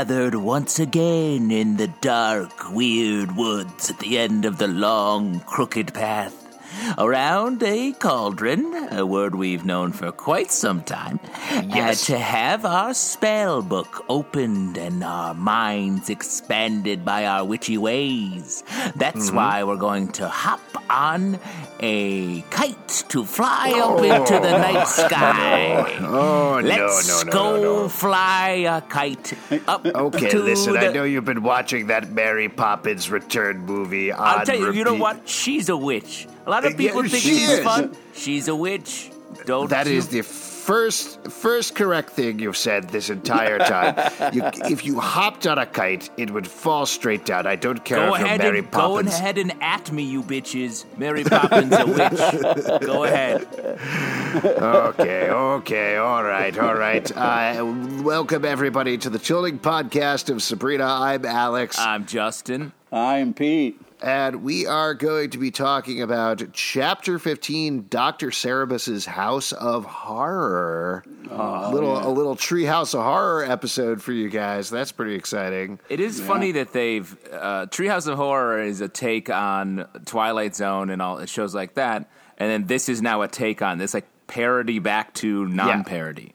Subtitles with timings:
[0.00, 5.92] Gathered once again in the dark, weird woods at the end of the long, crooked
[5.92, 6.49] path.
[6.98, 11.20] Around a cauldron, a word we've known for quite some time,
[11.66, 12.02] Yes.
[12.10, 18.62] uh, to have our spell book opened and our minds expanded by our witchy ways.
[18.96, 21.38] That's why we're going to hop on
[21.80, 25.98] a kite to fly up into the night sky.
[26.00, 27.88] Oh, Let's no, no, no, go no, no.
[27.88, 29.32] fly a kite
[29.68, 34.20] up Okay, to listen, I know you've been watching that Mary Poppins Return movie on
[34.40, 35.28] I'll tell you, you know what?
[35.28, 36.26] She's a witch.
[36.46, 37.64] A lot of people yeah, think she she's is.
[37.64, 37.96] fun.
[38.14, 39.10] She's a witch.
[39.46, 39.92] Don't That you?
[39.94, 43.94] is the first first correct thing you've said this entire time.
[44.32, 47.46] you, if you hopped on a kite, it would fall straight down.
[47.46, 49.14] I don't care Go if you're ahead, Mary and, go Poppins.
[49.14, 50.84] ahead and at me, you bitches.
[50.98, 52.80] Mary Poppins a witch.
[52.86, 53.46] Go ahead.
[54.44, 57.10] okay, okay, all right, all right.
[57.16, 57.64] Uh,
[58.02, 60.84] welcome everybody to the Chilling Podcast of Sabrina.
[60.86, 62.72] I'm Alex, I'm Justin.
[62.92, 63.80] I'm Pete.
[64.02, 71.04] And we are going to be talking about Chapter 15, Doctor Cerberus's House of Horror.
[71.30, 74.70] Oh, little a little Treehouse of Horror episode for you guys.
[74.70, 75.80] That's pretty exciting.
[75.90, 80.88] It is funny that they've uh, Treehouse of Horror is a take on Twilight Zone
[80.88, 84.06] and all shows like that, and then this is now a take on this like
[84.26, 86.34] parody back to non-parody.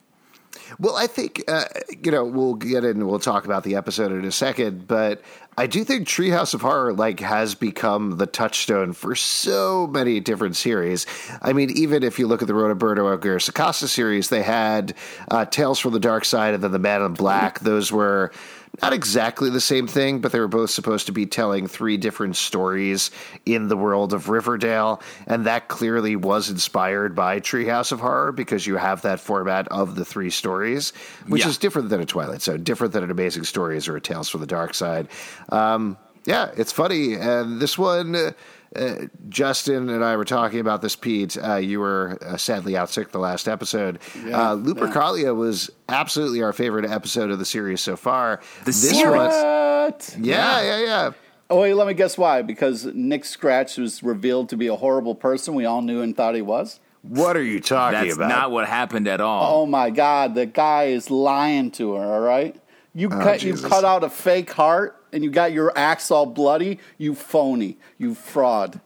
[0.78, 1.64] Well, I think uh,
[2.02, 3.06] you know we'll get in.
[3.06, 5.22] We'll talk about the episode in a second, but
[5.58, 10.56] I do think Treehouse of Horror like has become the touchstone for so many different
[10.56, 11.06] series.
[11.40, 14.94] I mean, even if you look at the Roberto Aguirre Sacasa series, they had
[15.30, 17.60] uh, Tales from the Dark Side and then The Man in Black.
[17.60, 18.32] Those were
[18.82, 22.36] not exactly the same thing, but they were both supposed to be telling three different
[22.36, 23.10] stories
[23.44, 28.66] in the world of Riverdale, and that clearly was inspired by Treehouse of Horror because
[28.66, 30.92] you have that format of the three stories,
[31.26, 31.48] which Yeah.
[31.48, 34.40] is different than a Twilight Zone, different than an Amazing Stories or a Tales from
[34.40, 35.08] the Dark Side.
[35.50, 38.14] Um, yeah, it's funny, and this one.
[38.16, 38.32] Uh,
[38.74, 41.36] uh, Justin and I were talking about this, Pete.
[41.42, 43.98] Uh, you were uh, sadly out sick the last episode.
[44.32, 48.40] uh, Lupercalia was absolutely our favorite episode of the series so far.
[48.60, 49.04] The this series?
[49.16, 50.16] one, What?
[50.20, 51.10] yeah, yeah, yeah.
[51.48, 52.42] Oh, wait, let me guess why.
[52.42, 56.34] Because Nick Scratch was revealed to be a horrible person we all knew and thought
[56.34, 56.80] he was.
[57.02, 58.28] What are you talking That's about?
[58.28, 59.62] not what happened at all.
[59.62, 62.04] Oh my God, the guy is lying to her.
[62.04, 62.56] All right,
[62.94, 66.26] you cut you Oh, cut out a fake heart and you got your axe all
[66.26, 66.78] bloody.
[66.98, 67.78] You phony.
[67.98, 68.80] You fraud.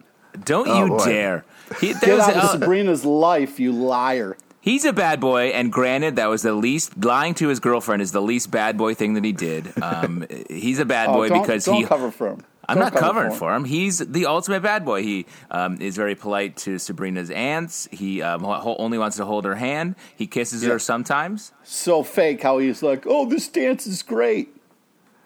[0.44, 1.04] Don't Oh, you boy.
[1.04, 1.44] dare.
[1.80, 4.36] He, there Get was out of a- Sabrina's life, you liar.
[4.62, 8.12] He's a bad boy, and granted, that was the least lying to his girlfriend is
[8.12, 9.72] the least bad boy thing that he did.
[9.82, 11.84] Um, he's a bad Oh, boy don't, because don't he.
[11.84, 12.44] cover for him.
[12.68, 13.38] I'm Don't not cover covering him.
[13.38, 13.64] for him.
[13.64, 15.02] He's the ultimate bad boy.
[15.02, 17.88] He um, is very polite to Sabrina's aunts.
[17.90, 19.96] He um, ho- only wants to hold her hand.
[20.14, 20.72] He kisses Yeah.
[20.72, 21.52] her sometimes.
[21.64, 24.54] So fake how he's like, oh, this dance is great.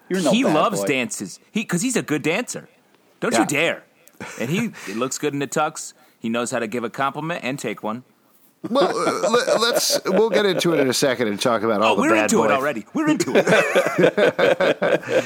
[0.08, 0.86] You're no he bad loves boy.
[0.86, 1.38] dances.
[1.50, 2.68] He because he's a good dancer.
[3.20, 3.40] Don't Yeah.
[3.40, 3.84] you dare.
[4.40, 5.92] And he it looks good in the tux.
[6.18, 8.04] He knows how to give a compliment and take one.
[8.70, 11.92] well, uh, let- let's we'll get into it in a second and talk about all
[11.92, 12.44] Oh, the we're bad into boy.
[12.46, 12.86] it already.
[12.94, 13.44] We're into it.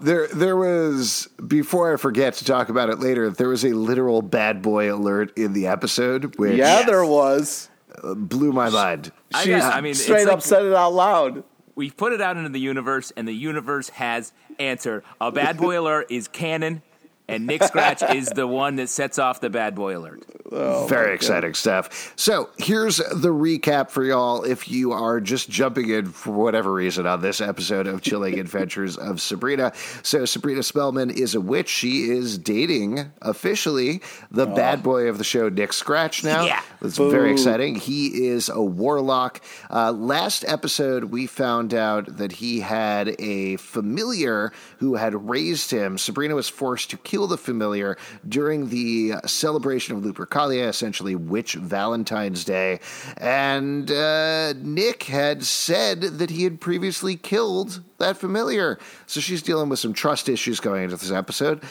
[0.00, 3.30] There, there was before I forget to talk about it later.
[3.30, 7.68] There was a literal bad boy alert in the episode, which Yeah, there was.
[8.02, 9.12] blew my mind.
[9.32, 11.44] I She guess- I mean, it's straight like- up said it out loud.
[11.74, 15.04] We put it out into the universe, and the universe has answered.
[15.20, 16.82] A bad boy alert is canon,
[17.28, 20.24] and Nick Scratch is the one that sets off the bad boy alert.
[20.50, 22.12] Very exciting stuff.
[22.16, 27.06] So here's the recap for y'all if you are just jumping in for whatever reason
[27.06, 29.72] on this episode of Chilling Adventures of Sabrina.
[30.02, 31.68] So Sabrina Spellman is a witch.
[31.68, 36.44] She is dating officially the bad boy of the show, Nick Scratch now.
[36.44, 36.62] Yeah.
[36.82, 37.76] It's very exciting.
[37.76, 39.40] He is a warlock.
[39.70, 45.96] Uh, last episode, we found out that he had a familiar who had raised him.
[45.96, 47.96] Sabrina was forced to kill the familiar
[48.28, 52.80] during the celebration of Lupercalia, essentially Witch Valentine's Day.
[53.16, 58.78] And uh, Nick had said that he had previously killed that familiar.
[59.06, 61.62] So she's dealing with some trust issues going into this episode.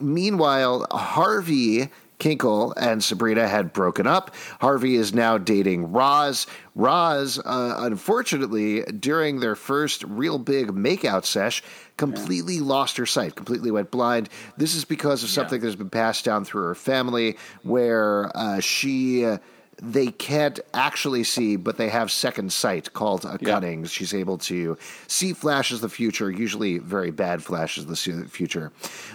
[0.00, 1.90] Meanwhile, Harvey
[2.22, 4.34] Kinkle and Sabrina had broken up.
[4.60, 6.46] Harvey is now dating Roz.
[6.76, 11.64] Roz, uh, unfortunately, during their first real big makeout sesh,
[12.02, 14.28] completely lost her sight, completely went blind.
[14.56, 19.24] This is because of something that's been passed down through her family where uh, she.
[19.24, 19.38] Uh,
[19.84, 23.84] they can't actually see, but they have second sight called a cunning.
[23.86, 24.76] She's able to
[25.08, 28.70] see flashes of the future, usually very bad flashes of the future.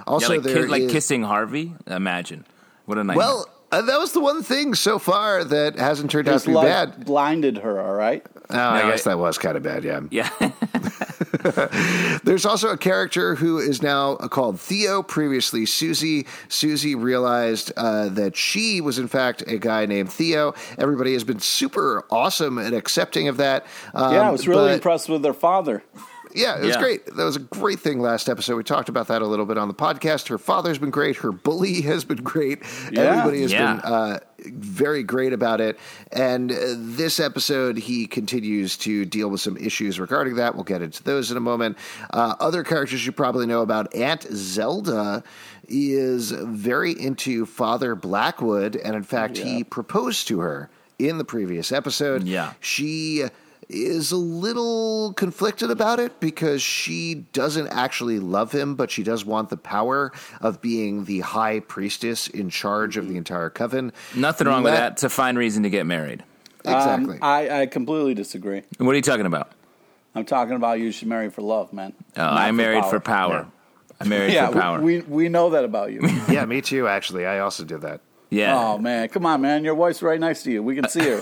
[0.06, 1.74] Also, Yeah, like, there ki- like is- kissing Harvey.
[1.86, 2.44] Imagine
[2.86, 3.18] what a nightmare.
[3.26, 6.50] well, uh, that was the one thing so far that hasn't turned out His to
[6.50, 7.06] be bad.
[7.06, 8.26] blinded her, all right?
[8.50, 10.02] Oh, I guess I- that was kind of bad, yeah.
[10.10, 10.30] yeah.
[12.24, 16.26] There's also a character who is now called Theo, previously Susie.
[16.50, 20.54] Susie realized uh, that she was, in fact, a guy named Theo.
[20.78, 23.66] Everybody has been super awesome and accepting of that.
[23.94, 25.84] Um, yeah, I was really but- impressed with their father.
[26.36, 26.82] Yeah, it was Yeah.
[26.82, 27.06] great.
[27.08, 28.58] That was a great thing last episode.
[28.58, 30.28] We talked about that a little bit on the podcast.
[30.28, 31.16] Her father's been great.
[31.18, 32.60] Her bully has been great.
[32.92, 33.02] Yeah.
[33.04, 33.76] Everybody has Yeah.
[33.76, 34.20] been uh,
[34.54, 35.78] very great about it.
[36.12, 40.56] And uh, this episode, he continues to deal with some issues regarding that.
[40.56, 41.78] We'll get into those in a moment.
[42.12, 45.24] Uh, other characters you probably know about Aunt Zelda
[45.68, 48.76] is very into Father Blackwood.
[48.76, 50.70] And in fact, he proposed to her
[51.00, 52.24] in the previous episode.
[52.24, 52.54] Yeah.
[52.60, 53.26] She
[53.70, 59.26] is a little conflicted about it because she doesn't actually love him, but she does
[59.26, 60.12] want the power
[60.42, 63.92] of being the high priestess in charge of the entire coven.
[64.16, 64.92] Nothing wrong with Let- that.
[64.94, 66.24] It's a fine reason to get married.
[66.66, 67.16] Exactly.
[67.16, 68.62] Um, I, I completely disagree.
[68.78, 69.52] What are you talking about?
[70.16, 71.94] I'm talking about you should marry for love, man.
[72.18, 72.90] Oh, Not I for married power.
[72.90, 73.48] for power.
[74.00, 74.82] I married Yeah, for power.
[74.82, 76.02] we, we we know that about you.
[76.30, 77.26] yeah, me too, actually.
[77.26, 78.02] I also did that.
[78.30, 79.64] yeah, oh man, come on, man.
[79.64, 80.62] Your wife's right next to you.
[80.64, 81.22] We can see her.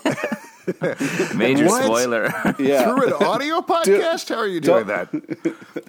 [1.34, 1.84] major What?
[1.84, 2.24] spoiler.
[2.58, 2.84] Yeah.
[2.94, 4.28] Through an audio podcast?
[4.28, 5.08] How are you doing that?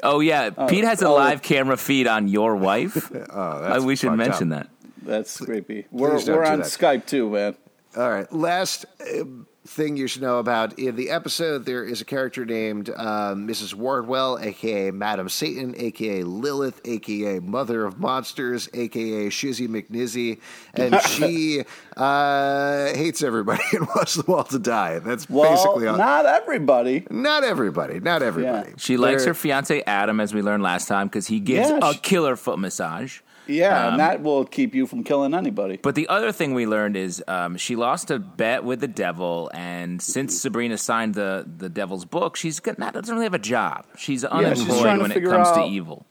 [0.03, 1.15] oh yeah, Pete has a oh.
[1.15, 3.11] live camera feed on your wife.
[3.29, 4.63] Oh, that's Uh, we should fucked mention up.
[4.63, 4.69] that.
[5.03, 5.85] That's creepy.
[5.91, 6.67] We're we're on that.
[6.67, 7.55] Skype too, man.
[7.97, 8.31] All right.
[8.31, 9.23] Last uh,
[9.65, 13.73] thing you should know about in the episode, there is a character named uh, Mrs.
[13.73, 20.39] Wardwell, aka Madam Satan, aka Lilith, aka Mother of Monsters, aka Shizzy McNizzy,
[20.75, 21.63] and she
[21.97, 24.99] uh, hates everybody and wants them all to die.
[24.99, 25.97] That's Well, basically all.
[25.97, 27.05] not everybody.
[27.09, 27.99] Not everybody.
[27.99, 28.73] Not everybody.
[28.77, 31.93] She likes her fiance Adam, as we learned last time, because he gives Yeah, a
[31.93, 33.21] she- killer foot massage.
[33.47, 35.77] Yeah, Um, and that will keep you from killing anybody.
[35.81, 39.49] But the other thing we learned is um, she lost a bet with the devil,
[39.53, 43.39] and since Sabrina signed the, the devil's book, she's got, not doesn't really have a
[43.39, 43.85] job.
[43.97, 46.05] She's she's unemployed trying to when it figure comes to evil.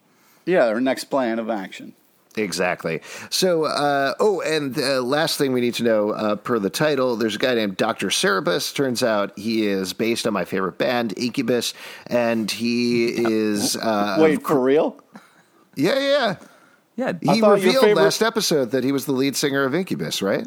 [0.44, 1.94] Yeah, her next plan of action.
[2.36, 3.00] Exactly.
[3.30, 7.16] So, uh, oh, and the last thing we need to know, uh, per the title,
[7.16, 8.10] there's a guy named Dr.
[8.10, 8.74] Cerberus.
[8.74, 11.72] Turns out he is based on my favorite band, Incubus,
[12.08, 13.74] and he is.
[13.76, 15.00] Uh, Wait, for real?
[15.76, 16.36] yeah, yeah.
[16.96, 19.74] Yeah, He thought your revealed favorite- last episode that he was the lead singer of
[19.74, 20.46] Incubus, right?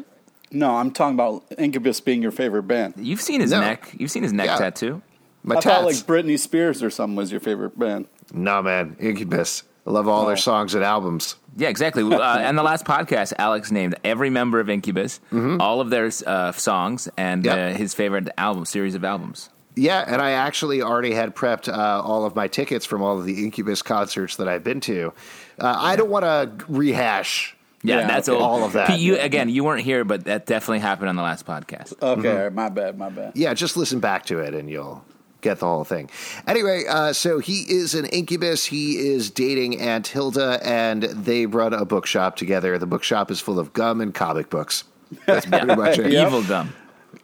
[0.52, 2.94] No, I'm talking about Incubus being your favorite band.
[2.96, 3.60] you've seen his No.
[3.60, 3.94] neck.
[3.96, 4.56] You've seen his neck Yeah.
[4.56, 5.02] tattoo.
[5.44, 5.66] My I tats.
[5.76, 8.06] thought like Britney Spears or something was your favorite band.
[8.34, 9.62] no, man, Incubus.
[9.86, 11.36] I love all their songs and albums.
[11.56, 12.02] Yeah, exactly.
[12.02, 16.52] uh, and the last podcast, Alex named every member of Incubus, all of their uh,
[16.52, 17.56] songs, and Mm-hmm.
[17.58, 17.74] Yep.
[17.74, 19.48] uh, his favorite album series of albums.
[19.80, 23.24] Yeah, and I actually already had prepped uh, all of my tickets from all of
[23.24, 25.12] the Incubus concerts that I've been to.
[25.58, 27.56] Uh, I don't want to rehash.
[27.82, 28.38] Yeah, Yeah, that's okay.
[28.38, 28.60] all.
[28.60, 28.88] All of that.
[28.88, 31.94] Pete, you again, you weren't here, but that definitely happened on the last podcast.
[32.02, 32.54] Okay, Mm-hmm.
[32.54, 33.32] my bad, my bad.
[33.34, 35.02] Yeah, just listen back to it and you'll
[35.40, 36.10] get the whole thing.
[36.46, 38.66] Anyway, uh, so he is an incubus.
[38.66, 42.76] He is dating Aunt Hilda, and they run a bookshop together.
[42.76, 44.84] The bookshop is full of gum and comic books.
[45.24, 46.12] That's pretty much it.
[46.12, 46.26] Yeah.
[46.26, 46.74] Evil gum.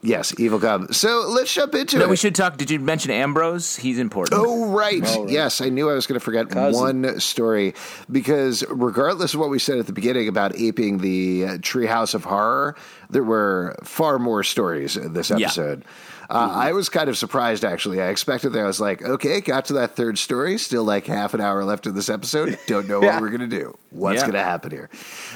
[0.01, 0.91] Yes, evil gum.
[0.93, 2.09] So let's jump into No, it.
[2.09, 2.57] we should talk.
[2.57, 3.75] Did you mention Ambrose?
[3.75, 4.39] He's important.
[4.39, 5.01] Oh right.
[5.05, 5.31] Oh, right.
[5.31, 5.59] yes.
[5.59, 6.79] I knew I was going to forget Cousin.
[6.79, 7.73] one story
[8.11, 12.23] because regardless of what we said at the beginning about aping the uh, Treehouse of
[12.25, 12.75] Horror,
[13.09, 15.47] there were far more stories in this Yeah.
[16.29, 18.01] Uh, I was kind of surprised actually.
[18.01, 21.33] I expected that I was like, okay, got to that third story, still like half
[21.33, 22.57] an hour left in this episode.
[22.67, 23.13] Don't know Yeah.
[23.13, 23.77] what we're going to do.
[23.91, 24.21] What's Yeah.
[24.21, 24.89] going to happen here?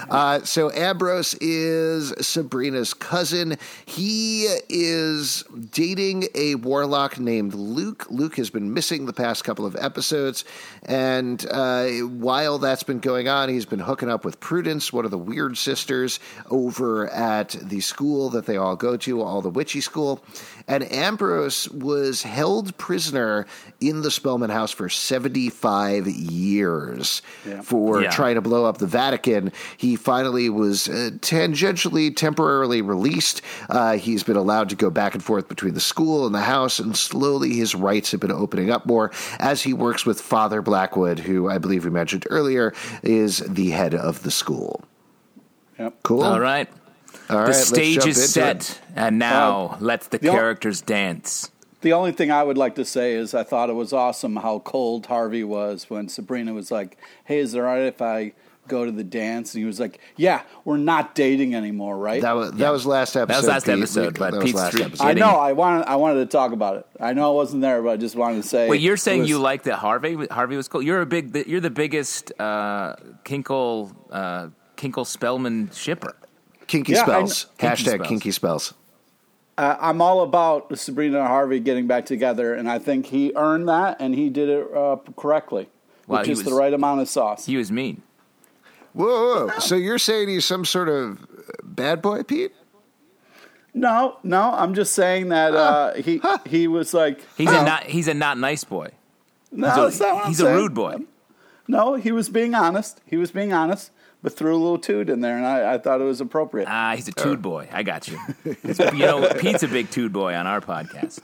[0.09, 3.57] Uh, so Ambrose is Sabrina's cousin.
[3.85, 8.05] He is dating a warlock named Luke.
[8.09, 10.43] Luke has been missing the past couple of episodes,
[10.83, 15.11] and uh, while that's been going on, he's been hooking up with Prudence, one of
[15.11, 16.19] the weird sisters,
[16.49, 20.21] over at the school that they all go to, all the witchy school.
[20.71, 23.45] And Ambrose was held prisoner
[23.81, 27.59] in the Spellman house for 75 years Yeah.
[27.61, 28.09] for Yeah.
[28.09, 29.51] trying to blow up the Vatican.
[29.75, 33.41] He finally was uh, tangentially, temporarily released.
[33.69, 36.79] Uh, he's been allowed to go back and forth between the school and the house,
[36.79, 41.19] and slowly his rights have been opening up more as he works with Father Blackwood,
[41.19, 42.73] who I believe we mentioned earlier
[43.03, 44.85] is the head of the school.
[45.77, 45.95] Yep.
[46.03, 46.23] Cool.
[46.23, 46.69] All right.
[47.31, 48.81] All right, the let's stage jump is set, it.
[48.95, 51.51] and now let the the ol- characters dance.
[51.81, 54.59] The only thing I would like to say is I thought it was awesome how
[54.59, 58.33] cold Harvey was when Sabrina was like, "Hey, is it all right if I
[58.67, 62.33] go to the dance?" And he was like, "Yeah, we're not dating anymore, right?" That
[62.33, 63.47] was that was last episode.
[63.47, 63.77] last Pete.
[63.79, 65.03] episode, We- but that was Pete's last street- episode.
[65.07, 65.29] I know.
[65.31, 65.87] I wanted.
[65.87, 66.85] I wanted to talk about it.
[66.99, 68.67] I know I wasn't there, but I just wanted to say.
[68.69, 70.27] Well, you're saying was- you like that Harvey?
[70.29, 70.83] Harvey was cool.
[70.83, 71.35] You're a big.
[71.47, 72.93] You're the biggest uh,
[73.25, 76.15] Kinkle uh, Kinkle Spellman shipper.
[76.71, 77.45] Kinky Yeah, spells.
[77.57, 78.07] Kinky Hashtag spells.
[78.07, 78.73] kinky spells.
[79.57, 83.67] uh, I'm all about Sabrina and Harvey getting back together, and I think he earned
[83.67, 85.67] that, and he did it uh, correctly,
[86.07, 87.45] Wow, with he just was- the right amount of sauce.
[87.45, 88.01] He was mean.
[88.93, 89.59] Whoa, whoa, whoa.
[89.59, 91.25] So you're saying he's some sort of
[91.63, 92.53] bad boy, Pete?
[93.73, 97.83] no, no, I'm just saying that uh, he he was like He's a not.
[97.83, 98.89] He's a not nice boy.
[99.51, 100.95] no, He's a- that's not what I'm he's a rude boy.
[101.67, 102.99] No, he was being honest.
[103.05, 103.91] He was being honest,
[104.23, 106.67] but threw a little toot in there, and I, I thought it was appropriate.
[106.69, 107.67] Ah, he's a tood boy.
[107.71, 108.19] I got you.
[108.45, 111.19] you know, Pete's a big tood boy on our podcast.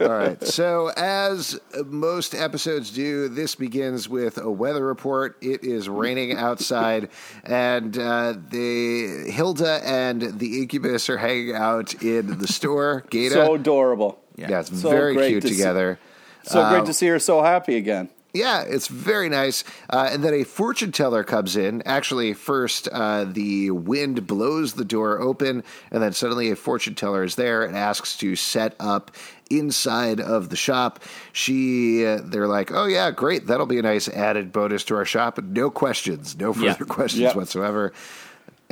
[0.00, 0.42] All right.
[0.44, 5.36] So, as most episodes do, this begins with a weather report.
[5.40, 7.08] It is raining outside,
[7.44, 13.04] and uh, the Hilda and the incubus are hanging out in the store.
[13.10, 13.34] Gata.
[13.34, 14.20] so adorable.
[14.36, 15.98] yeah, it's So very cute to see- together.
[16.46, 18.10] So Uh, great to see her so happy again.
[18.34, 19.62] Yeah, it's very nice.
[19.88, 21.82] Uh, and then a fortune teller comes in.
[21.86, 25.62] Actually, first, uh, the wind blows the door open,
[25.92, 29.12] and then suddenly a fortune teller is there and asks to set up
[29.50, 30.98] inside of the shop.
[31.32, 33.46] She, uh, they're like, oh, yeah, great.
[33.46, 35.38] That'll be a nice added bonus to our shop.
[35.40, 37.36] No questions, no further questions Yep.
[37.36, 37.92] whatsoever.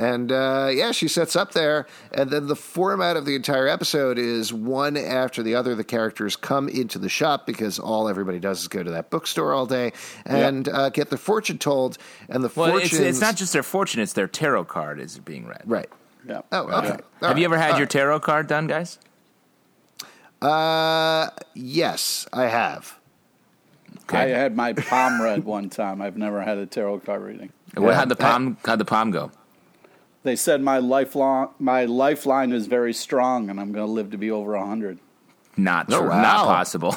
[0.03, 1.87] And uh, yeah, she sets up there.
[2.11, 5.75] And then the format of the entire episode is one after the other.
[5.75, 9.53] The characters come into the shop because all everybody does is go to that bookstore
[9.53, 9.93] all day
[10.25, 11.97] and uh, get their fortune told.
[12.27, 12.93] And the Well, fortunes.
[12.93, 15.61] it's, it's not just their fortune; it's their tarot card is being read.
[15.65, 15.89] Right.
[16.27, 16.41] Yeah.
[16.51, 16.85] Oh, Right.
[16.91, 17.03] okay.
[17.21, 18.99] Have you ever had your tarot card done, guys?
[20.41, 22.99] Uh, yes, I have.
[24.09, 26.01] I had my palm read one time.
[26.01, 27.51] I've never had a tarot card reading.
[27.75, 27.95] What Yeah.
[27.95, 28.57] how'd the palm?
[28.65, 29.31] How'd the palm go?
[30.23, 34.17] They said my lifelong my lifeline is very strong, and I'm going to live to
[34.17, 34.99] be over hundred.
[35.55, 36.09] Not Oh, true.
[36.09, 36.21] wow.
[36.21, 36.91] Not possible.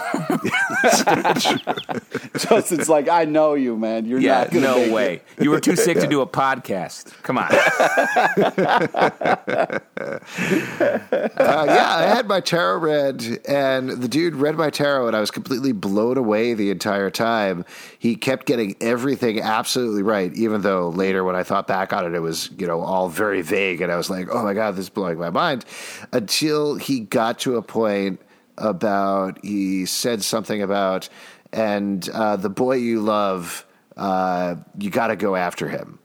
[2.38, 4.06] Justin's like, I know you, man.
[4.06, 5.20] You're yeah, not no way.
[5.38, 7.12] You were too sick to do a podcast.
[7.22, 7.50] Come on.
[9.98, 15.20] Uh, yeah, I had my tarot read, and the dude read my tarot, and I
[15.20, 17.64] was completely blown away the entire time.
[17.98, 22.14] He kept getting everything absolutely right, even though later, when I thought back on it,
[22.14, 24.86] it was you know all very vague, and I was like, "Oh my god, this
[24.86, 25.64] is blowing my mind."
[26.12, 28.20] Until he got to a point
[28.58, 31.08] about he said something about,
[31.52, 35.98] and uh, the boy you love, uh, you got to go after him,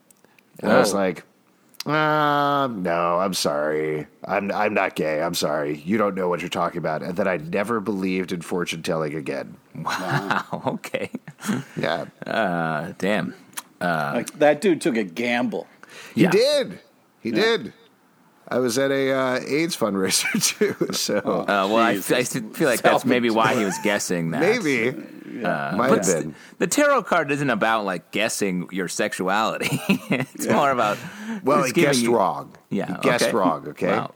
[0.61, 0.97] and I was Oh.
[0.97, 1.23] like.
[1.83, 4.05] Um, no, I'm sorry.
[4.23, 5.19] I'm I'm not gay.
[5.19, 5.79] I'm sorry.
[5.79, 7.01] You don't know what you're talking about.
[7.01, 9.57] And then I never believed in fortune telling again.
[9.73, 10.61] Wow.
[10.67, 11.09] Okay.
[11.75, 12.05] Yeah.
[12.23, 13.33] Uh, damn.
[13.81, 15.65] Like, that dude took a gamble.
[16.13, 16.29] He Yeah.
[16.29, 16.79] did.
[17.19, 17.73] He did.
[18.51, 20.31] I was at a uh, AIDS fundraiser
[20.77, 24.41] too, so Uh, well, I, I feel like that's maybe why he was guessing that.
[24.41, 26.35] maybe Uh, might but have been.
[26.59, 29.79] the tarot card isn't about like guessing your sexuality.
[29.89, 30.97] it's more about
[31.43, 32.53] Well, it's he guessed you- wrong.
[32.69, 33.35] Yeah, he guessed okay.
[33.37, 33.67] wrong.
[33.69, 34.13] Okay, Wow.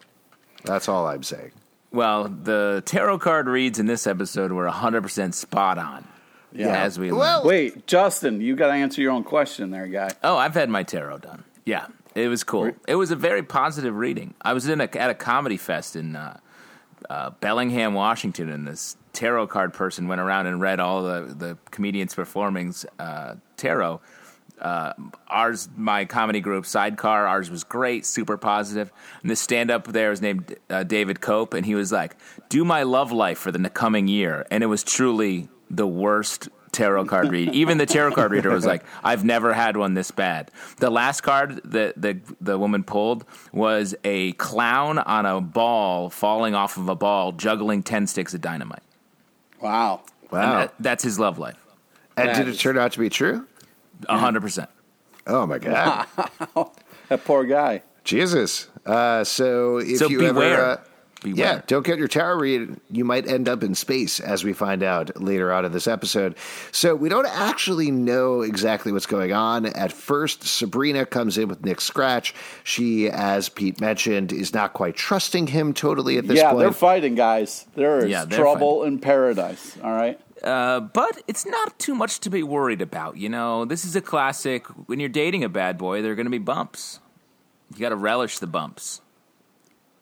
[0.63, 1.51] that's all I'm saying.
[1.91, 6.05] Well, the tarot card reads in this episode were 100% spot on.
[6.51, 6.83] Yeah.
[6.83, 7.45] As we Well- learned.
[7.47, 10.09] Wait, Justin, you got to answer your own question there, guy.
[10.23, 11.43] Oh, I've had my tarot done.
[11.65, 12.71] Yeah, it was cool.
[12.87, 14.33] It was a very positive reading.
[14.41, 16.39] I was in a, at a comedy fest in uh,
[17.09, 21.57] uh, Bellingham, Washington, and this tarot card person went around and read all the, the
[21.71, 24.01] comedians performing uh, tarot.
[24.59, 24.93] Uh,
[25.27, 28.91] ours, my comedy group, Sidecar, ours was great, super positive.
[29.21, 32.15] And this stand up there was named uh, David Cope, and he was like,
[32.47, 34.45] Do my love life for the coming year.
[34.49, 37.53] And it was truly the worst tarot card read.
[37.55, 40.51] Even the tarot card reader was like, I've never had one this bad.
[40.77, 46.53] The last card that the, the woman pulled was a clown on a ball falling
[46.55, 48.83] off of a ball, juggling 10 sticks of dynamite.
[49.61, 50.01] Wow.
[50.31, 50.41] Wow.
[50.41, 51.63] And that, that's his love life.
[52.17, 53.47] And That did it turn out to be true?
[54.09, 54.67] A 100%.
[55.27, 56.05] Oh my god,
[57.09, 57.81] That poor guy.
[58.03, 58.67] Jesus!
[58.85, 60.53] Uh, so if So you beware.
[60.53, 60.63] ever.
[60.71, 60.77] Uh,
[61.25, 61.55] Beware.
[61.55, 62.79] Yeah, don't get your tarot read.
[62.91, 66.35] You might end up in space, as we find out later on in this episode.
[66.71, 69.65] So we don't actually know exactly what's going on.
[69.65, 72.35] At first, Sabrina comes in with Nick Scratch.
[72.63, 76.59] She, as Pete mentioned, is not quite trusting him totally at this yeah, point.
[76.59, 77.65] they're fighting, guys.
[77.73, 79.75] There is Yeah, they're trouble in paradise.
[79.83, 80.19] All right.
[80.43, 83.17] Uh, but it's not too much to be worried about.
[83.17, 84.67] You know, this is a classic.
[84.87, 86.99] When you're dating a bad boy, there are going to be bumps.
[87.73, 89.01] You got to relish the bumps.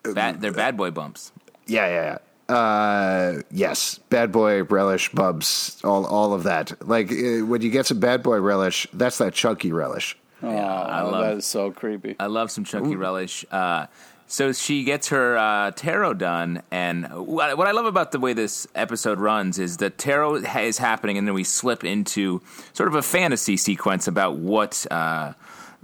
[0.04, 1.32] Bad, they're bad boy bumps.
[1.66, 2.18] Yeah, yeah,
[2.50, 2.54] yeah.
[2.56, 6.86] Uh, yes, bad boy relish, bubs, all all of that.
[6.88, 10.18] Like uh, when you get some bad boy relish, that's that chunky relish.
[10.42, 12.16] Oh, I love- that is so creepy.
[12.20, 13.46] I love some chunky relish.
[13.50, 13.86] Uh,
[14.28, 18.34] so she gets her uh, tarot done, and what what I love about the way
[18.34, 22.42] this episode runs is the tarot is happening, and then we slip into
[22.74, 25.32] sort of a fantasy sequence about what uh,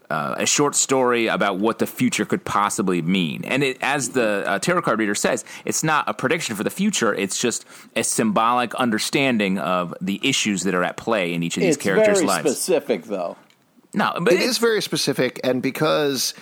[0.10, 3.44] uh, a short story about what the future could possibly mean.
[3.46, 6.70] And it, as the uh, tarot card reader says, it's not a prediction for the
[6.72, 7.14] future.
[7.14, 11.62] It's just a symbolic understanding of the issues that are at play in each of
[11.62, 12.50] these it's characters' very lives.
[12.52, 13.38] specific, though.
[13.94, 16.34] no, but It is very specific, and because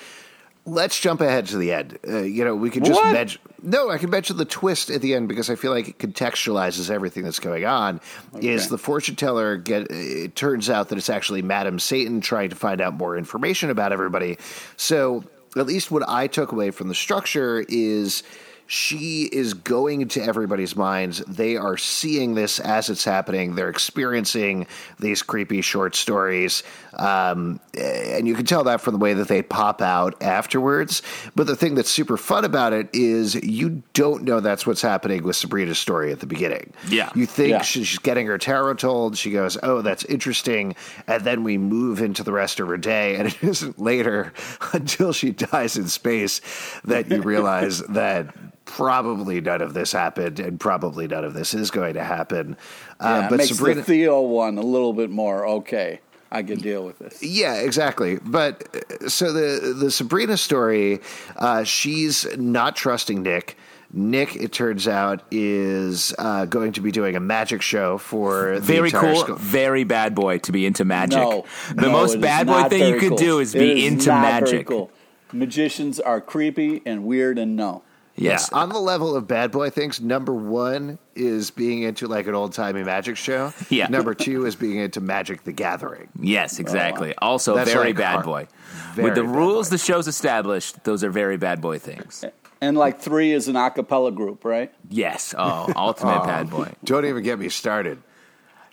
[0.68, 1.98] let's jump ahead to the end.
[2.08, 3.14] Uh, you know, we could just What?
[3.14, 3.42] mention.
[3.64, 6.92] No, I can mention the twist at the end because I feel like it contextualizes
[6.92, 8.00] everything that's going on.
[8.40, 9.88] Is the fortune teller get?
[9.90, 13.92] It turns out that it's actually Madam Satan trying to find out more information about
[13.92, 14.38] everybody.
[14.76, 15.24] So
[15.56, 18.22] at least what I took away from the structure is.
[18.68, 21.20] She is going to everybody's minds.
[21.20, 23.56] They are seeing this as it's happening.
[23.56, 24.68] They're experiencing
[25.00, 26.64] these creepy short stories.
[26.98, 31.02] Um, and you can tell that from the way that they pop out afterwards.
[31.36, 35.24] But the thing that's super fun about it is you don't know that's what's happening
[35.24, 36.74] with Sabrina's story at the beginning.
[36.90, 37.10] Yeah.
[37.16, 37.62] You think Yeah.
[37.62, 39.18] she's getting her tarot told.
[39.18, 40.76] She goes, Oh, that's interesting.
[41.08, 43.16] And then we move into the rest of her day.
[43.16, 44.34] And it isn't later
[44.74, 46.42] until she dies in space
[46.84, 48.34] that you realize that
[48.68, 52.56] probably none of this happened and probably none of this is going to happen.
[53.00, 53.82] Uh, Yeah, it but makes Sabrina.
[53.82, 56.02] the Theo one a little bit more okay.
[56.30, 57.24] I can deal with this.
[57.24, 58.18] Yeah, exactly.
[58.22, 58.68] But
[59.02, 61.00] uh, so the the Sabrina story,
[61.38, 63.58] uh, she's not trusting Nick.
[63.94, 68.60] Nick, it turns out, is uh, going to be doing a magic show for the
[68.60, 69.36] very entire cool, school.
[69.38, 71.20] very bad boy to be into magic.
[71.20, 73.18] No, the no, most bad boy thing you could cool.
[73.18, 74.68] do is It be is into not very magic.
[74.68, 74.92] cool.
[75.32, 77.84] Magicians are creepy and weird and no.
[78.18, 82.34] Yes, On the level of bad boy things, number one is being into like an
[82.34, 83.54] old timey magic show.
[83.70, 83.88] Yeah.
[83.88, 86.08] Number two is being into Magic the Gathering.
[86.20, 87.14] Yes, exactly.
[87.16, 88.48] Uh, also, very like bad hard- boy.
[88.94, 89.72] very With the rules boy.
[89.72, 92.24] the show's established, those are very bad boy things.
[92.62, 94.74] And like three is an a cappella group, right?
[94.90, 95.36] Yes.
[95.38, 96.26] Oh, ultimate oh.
[96.26, 96.72] bad boy.
[96.84, 98.02] Don't even get me started.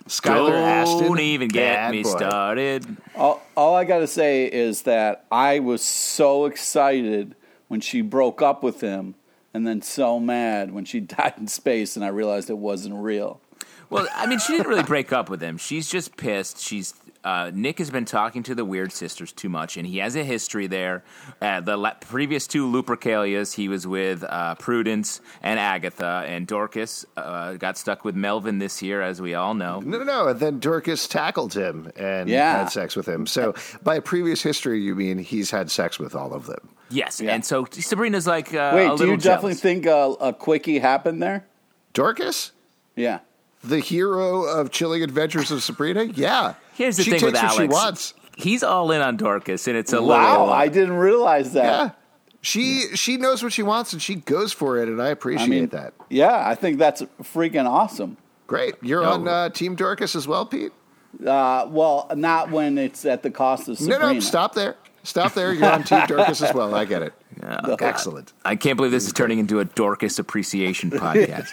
[0.07, 1.07] Skylar Astin.
[1.07, 2.09] Don't even get me boy.
[2.09, 2.85] started.
[3.15, 7.35] All, all I got to say is that I was so excited
[7.67, 9.15] when she broke up with him
[9.55, 13.39] and then so mad when she died in space and I realized it wasn't real.
[13.89, 15.57] Well, I mean, she didn't really break up with him.
[15.57, 16.59] She's just pissed.
[16.59, 20.15] She's uh, Nick has been talking to the Weird Sisters too much, and he has
[20.15, 21.03] a history there.
[21.41, 27.03] Uh, the la- previous two Lupercalias, he was with uh, Prudence and Agatha, and Dorcas
[27.17, 29.79] uh, got stuck with Melvin this year, as we all know.
[29.79, 30.27] No, no, no.
[30.27, 32.59] And then Dorcas tackled him and Yeah.
[32.59, 33.25] had sex with him.
[33.25, 36.69] So, by previous history, you mean he's had sex with all of them?
[36.89, 37.33] Yes, Yeah.
[37.33, 40.79] and so Sabrina's like, uh, a Wait, do little you definitely think a, a quickie
[40.79, 41.45] happened there?
[41.93, 42.51] Dorcas,
[42.95, 43.19] Yeah.
[43.63, 46.03] the hero of Chilling Adventures of Sabrina?
[46.05, 46.53] Yeah.
[46.75, 47.57] Here's the she thing takes with what Alex.
[47.63, 48.13] she wants.
[48.37, 50.49] He's all in on Dorcas, and it's a wow, little.
[50.49, 51.63] uh, I didn't realize that.
[51.63, 51.89] Yeah.
[52.41, 55.49] She she knows what she wants and she goes for it, and I appreciate I
[55.49, 55.93] mean, that.
[56.09, 58.17] Yeah, I think that's freaking awesome.
[58.45, 58.75] Great.
[58.83, 59.13] You're No.
[59.13, 60.71] on uh, Team Dorcas as well, Pete?
[61.25, 63.99] Uh, well, not when it's at the cost of Sabrina.
[63.99, 64.75] No, no, stop there.
[65.05, 65.53] Stop there.
[65.53, 66.73] You're on Team Dorcas as well.
[66.75, 67.13] I get it.
[67.43, 68.33] uh, Excellent.
[68.43, 71.51] I can't believe this is turning into a Dorcas appreciation podcast.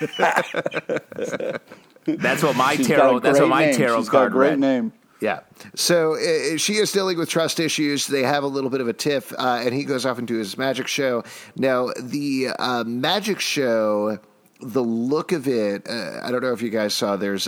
[2.06, 3.20] that's what my She's tarot.
[3.20, 3.76] That's what great my name.
[3.76, 4.58] tarot She's got a card great read.
[4.60, 4.92] name.
[5.20, 5.40] Yeah.
[5.76, 8.08] So uh, she is dealing with trust issues.
[8.08, 10.58] They have a little bit of a tiff, uh, and he goes off into his
[10.58, 11.22] magic show.
[11.56, 14.18] Now, the uh, magic show,
[14.60, 17.46] the look of it, uh, I don't know if you guys saw, there's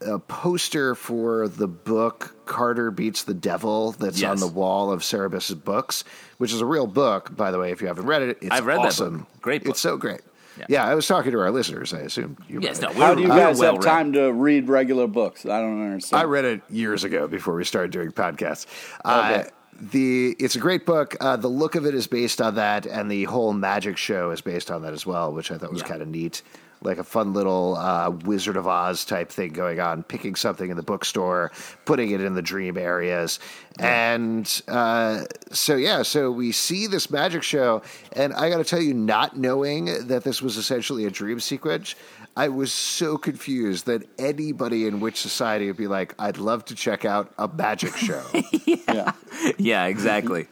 [0.00, 5.00] a, a poster for the book Carter Beats the Devil that's on the wall of
[5.02, 6.04] Cerberus's books,
[6.38, 8.38] which is a real book, by the way, if you haven't read it.
[8.40, 9.18] It's I've read that awesome.
[9.18, 9.40] book.
[9.40, 9.70] Great book.
[9.72, 10.20] It's so great.
[10.58, 10.66] Yeah.
[10.68, 10.84] Yeah.
[10.86, 11.92] I was talking to our listeners.
[11.92, 13.90] I assume you Yes, read no, How do you guys well have read.
[13.90, 15.44] time to read regular books?
[15.44, 16.20] I don't understand.
[16.20, 18.66] I read it years ago before we started doing podcasts.
[19.04, 19.50] Uh, Okay.
[19.92, 21.14] the it's a great book.
[21.20, 24.40] Uh, the look of it is based on that, and the whole magic show is
[24.40, 25.88] based on that as well, which I thought was Yeah.
[25.88, 26.42] kind of neat.
[26.86, 30.76] Like a fun little uh, Wizard of Oz type thing going on, picking something in
[30.76, 31.50] the bookstore,
[31.84, 33.40] putting it in the dream areas.
[33.78, 37.82] And uh, so, yeah, so we see this magic show.
[38.12, 41.94] And I got to tell you, not knowing that this was essentially a dream sequence,
[42.36, 46.74] I was so confused that anybody in which society would be like, I'd love to
[46.74, 48.22] check out a magic show.
[48.66, 49.12] yeah.
[49.56, 50.46] yeah, exactly.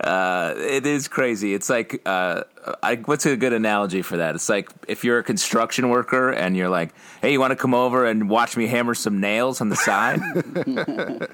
[0.00, 1.52] Uh, it is crazy.
[1.52, 2.44] It's like, uh,
[2.82, 4.36] I, what's a good analogy for that?
[4.36, 7.74] It's like if you're a construction worker and you're like, "Hey, you want to come
[7.74, 10.20] over and watch me hammer some nails on the side?"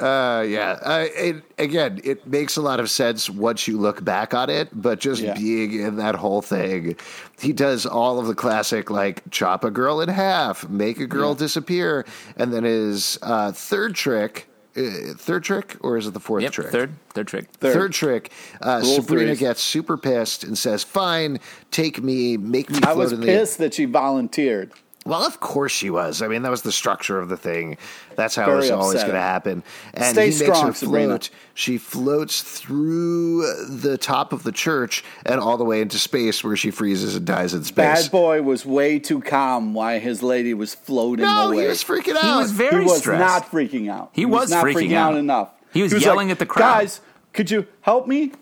[0.00, 0.78] Uh, yeah.
[0.82, 4.68] Uh, it, again, it makes a lot of sense once you look back on it,
[4.72, 5.34] but just Yeah.
[5.34, 6.96] being in that whole thing,
[7.40, 11.34] he does all of the classic, like chop a girl in half, make a girl
[11.34, 12.04] disappear,
[12.36, 14.48] and then his uh, third trick.
[14.76, 16.68] Uh, third trick, or is it the fourth yep, trick?
[16.70, 17.48] third, third trick.
[17.54, 17.72] Third.
[17.72, 18.30] Third trick.
[18.62, 19.40] Uh, Sabrina threes.
[19.40, 21.40] gets super pissed and says, "Fine,
[21.72, 24.70] take me, make me I float was in the pissed that she volunteered.
[25.08, 26.20] Well, of course she was.
[26.20, 27.78] I mean, that was the structure of the thing.
[28.14, 29.62] That's how Very it was always going to happen.
[29.94, 31.06] And Stay he makes strong, her Sabrina.
[31.06, 31.30] float.
[31.54, 36.56] She floats through the top of the church and all the way into space, where
[36.56, 38.02] she freezes and dies in space.
[38.02, 41.62] Bad boy was way too calm while his lady was floating no, away.
[41.62, 42.24] he was freaking out.
[42.24, 43.18] He was very he was stressed.
[43.18, 44.10] not freaking out.
[44.12, 45.14] He was not freaking freaking out.
[45.14, 45.18] out.
[45.18, 45.50] enough.
[45.72, 46.80] He was like, yelling at the crowd.
[46.80, 47.00] Guys,
[47.32, 48.32] could you help me?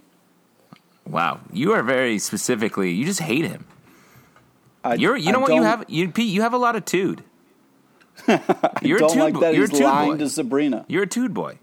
[1.07, 2.91] Wow, you are very specifically.
[2.91, 3.67] You just hate him.
[4.87, 6.29] I, You're, you know I what you have, you Pete.
[6.33, 7.23] You have a lot of tude.
[8.83, 9.19] You're a Don't tude.
[9.19, 10.19] like bo- that you're a he's tude lying boy.
[10.19, 10.85] to Sabrina.
[10.89, 11.59] You're a tude boy.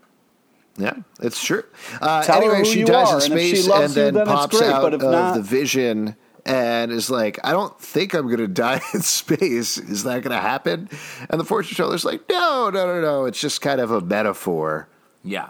[0.77, 1.63] Yeah, it's true.
[2.01, 3.83] Uh, Tell her anyway, who she you dies are, in and if she space loves
[3.86, 6.91] and you, then then it's pops great, out but if of not- the vision and
[6.91, 9.77] is like, "I don't think I'm going to die in space.
[9.77, 10.89] Is that going to happen?"
[11.29, 13.25] And the fortune teller's like, "No, no, no, no.
[13.25, 14.88] It's just kind of a metaphor."
[15.23, 15.49] Yeah.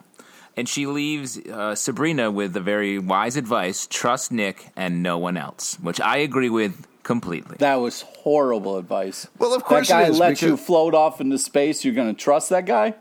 [0.56, 5.36] And she leaves uh, Sabrina with the very wise advice trust Nick and no one
[5.36, 7.58] else, which I agree with completely.
[7.60, 9.28] That was horrible advice.
[9.38, 11.84] Well, of course that guy it is, let you float off into space.
[11.86, 12.96] You're going to trust that guy?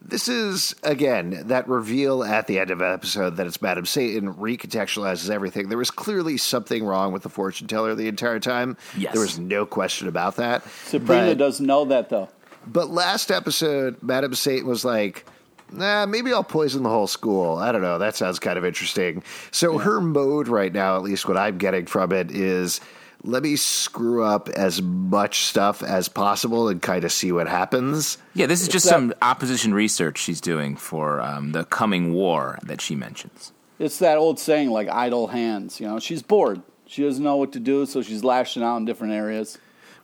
[0.00, 4.32] This is again that reveal at the end of an episode that it's Madam Satan
[4.34, 5.68] recontextualizes everything.
[5.68, 8.76] There was clearly something wrong with the fortune teller the entire time.
[8.96, 9.12] Yes.
[9.12, 10.62] There was no question about that.
[10.84, 12.28] Sabrina But- doesn't know that though.
[12.66, 15.24] But last episode, Madam Satan was like,
[15.72, 17.56] nah, maybe I'll poison the whole school.
[17.56, 17.98] I don't know.
[17.98, 19.22] That sounds kind of interesting.
[19.50, 22.80] So her mode right now, at least what I'm getting from it, is
[23.28, 28.16] let me screw up as much stuff as possible and kind of see what happens.
[28.32, 32.58] Yeah, this is just that- some opposition research she's doing for um, the coming war
[32.62, 33.52] that she mentions.
[33.78, 35.78] It's that old saying like idle hands.
[35.78, 36.62] You know, she's bored.
[36.86, 39.58] She doesn't know what to do, so she's lashing out in different areas.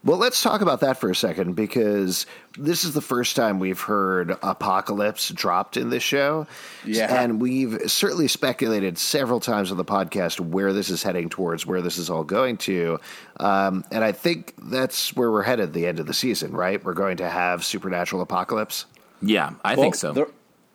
[0.05, 2.27] Well, let's talk about that for a second because
[2.59, 6.45] this is the first time we've heard Apocalypse dropped in this show.
[6.85, 7.23] Yeah.
[7.23, 11.81] And we've certainly speculated several times on the podcast where this is heading towards, where
[11.81, 12.99] this is all going to.
[13.39, 16.83] Um, and I think that's where we're headed the end of the season, right?
[16.83, 18.85] We're going to have Supernatural Apocalypse.
[19.23, 20.13] Yeah, I Well, think so.
[20.13, 20.29] There, a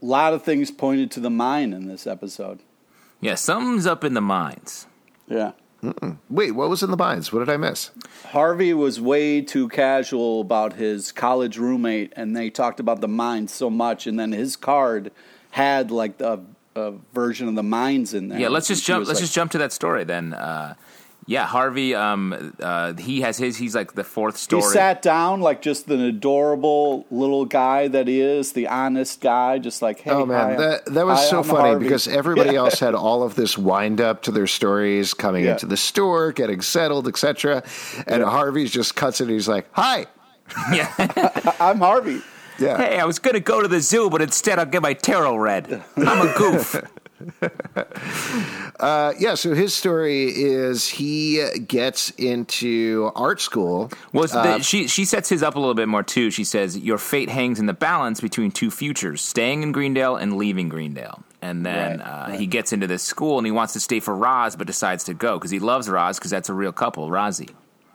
[0.05, 2.59] lot of things pointed to the mine in this episode.
[3.21, 4.89] Yeah, something's up in the mines.
[5.29, 5.53] Yeah.
[6.29, 7.33] Wait, what was in the binds?
[7.33, 7.91] What did I miss?
[8.27, 13.53] Harvey was way too casual about his college roommate, and they talked about the mines
[13.53, 15.11] so much, and then his card
[15.51, 16.41] had like a,
[16.77, 18.39] a version of the mines in there.
[18.39, 19.07] Yeah, let's just jump.
[19.07, 20.35] Let's like, just jump to that story then.
[20.35, 20.75] Uh,
[21.31, 21.95] yeah, Harvey.
[21.95, 23.57] Um, uh, he has his.
[23.57, 24.63] He's like the fourth story.
[24.63, 24.75] He story.
[24.75, 29.81] sat down like just an adorable little guy that he is, the honest guy, just
[29.81, 31.85] like, hey, Oh man, hi, that that was hi, so I'm funny Harvey.
[31.85, 32.59] because everybody Yeah.
[32.65, 35.53] else had all of this wind up to their stories, coming Yeah.
[35.53, 37.63] into the store, getting settled, etc.
[38.09, 39.25] And Harvey's just cuts it.
[39.25, 40.07] and He's like, "Hi,
[40.73, 40.93] yeah.
[41.61, 42.21] I'm Harvey.
[42.59, 45.37] yeah, hey, I was gonna go to the zoo, but instead I'll get my tarot
[45.37, 45.83] read.
[45.97, 46.83] I'm a goof.
[48.81, 53.91] uh, yeah." So his story is he gets into art school.
[54.13, 56.31] Well, it's the, she she sets his up a little bit more too.
[56.31, 60.37] She says your fate hangs in the balance between two futures: staying in Greendale and
[60.37, 61.23] leaving Greendale.
[61.43, 62.41] And then Right, uh, right.
[62.41, 65.15] he gets into this school and he wants to stay for Roz, but decides to
[65.15, 67.49] go because he loves Roz because that's a real couple, Rozzy.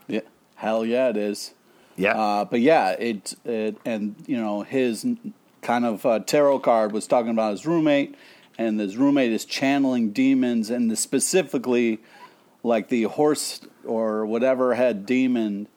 [0.07, 0.21] Yeah,
[0.55, 1.53] hell yeah, it is.
[1.95, 5.05] Yeah, Uh, but yeah, it, it and you know his
[5.61, 8.15] kind of uh, tarot card was talking about his roommate,
[8.57, 11.99] and his roommate is channeling demons, and the, specifically
[12.63, 15.67] like the horse or whatever head demon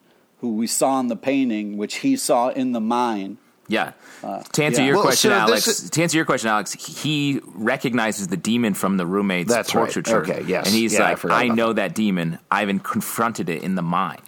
[0.40, 3.38] who we saw in the painting, which he saw in the mine.
[3.70, 3.92] Yeah.
[4.22, 4.86] Uh, to answer yeah.
[4.86, 5.66] your Well, question, so Alex.
[5.68, 9.82] is- to answer your question, Alex, he recognizes the demon from the roommate's That's right.
[9.84, 10.22] portraiture.
[10.22, 10.66] Okay, yes.
[10.66, 12.38] And he's Yeah, like, forgot I, know that demon.
[12.50, 14.20] I even confronted it in the mine.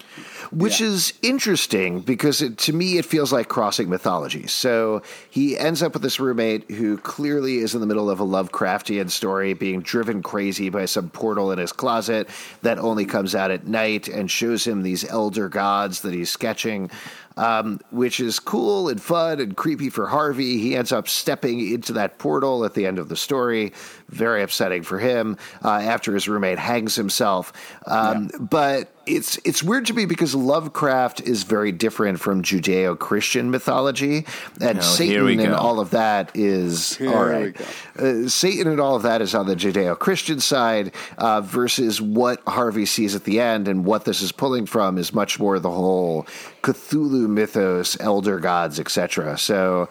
[0.51, 0.89] Which yeah.
[0.89, 4.53] is interesting because it, to me it feels like crossing mythologies.
[4.53, 8.25] So he ends up with this roommate who clearly is in the middle of a
[8.25, 12.29] Lovecraftian story, being driven crazy by some portal in his closet
[12.63, 16.91] that only comes out at night and shows him these elder gods that he's sketching.
[17.37, 20.59] Um, which is cool and fun and creepy for Harvey.
[20.59, 23.73] He ends up stepping into that portal at the end of the story.
[24.09, 27.53] Very upsetting for him uh, after his roommate hangs himself.
[27.87, 33.51] Um, But it's it's weird to me because Lovecraft is very different from Judeo Christian
[33.51, 34.27] mythology,
[34.61, 37.57] and Oh, Satan and all of that is Here all we right.
[37.97, 38.25] go.
[38.25, 42.43] Uh, Satan and all of that is on the Judeo Christian side uh, versus what
[42.47, 45.71] Harvey sees at the end, and what this is pulling from is much more the
[45.71, 46.27] whole
[46.63, 49.39] Cthulhu mythos, elder gods, etc.
[49.39, 49.89] So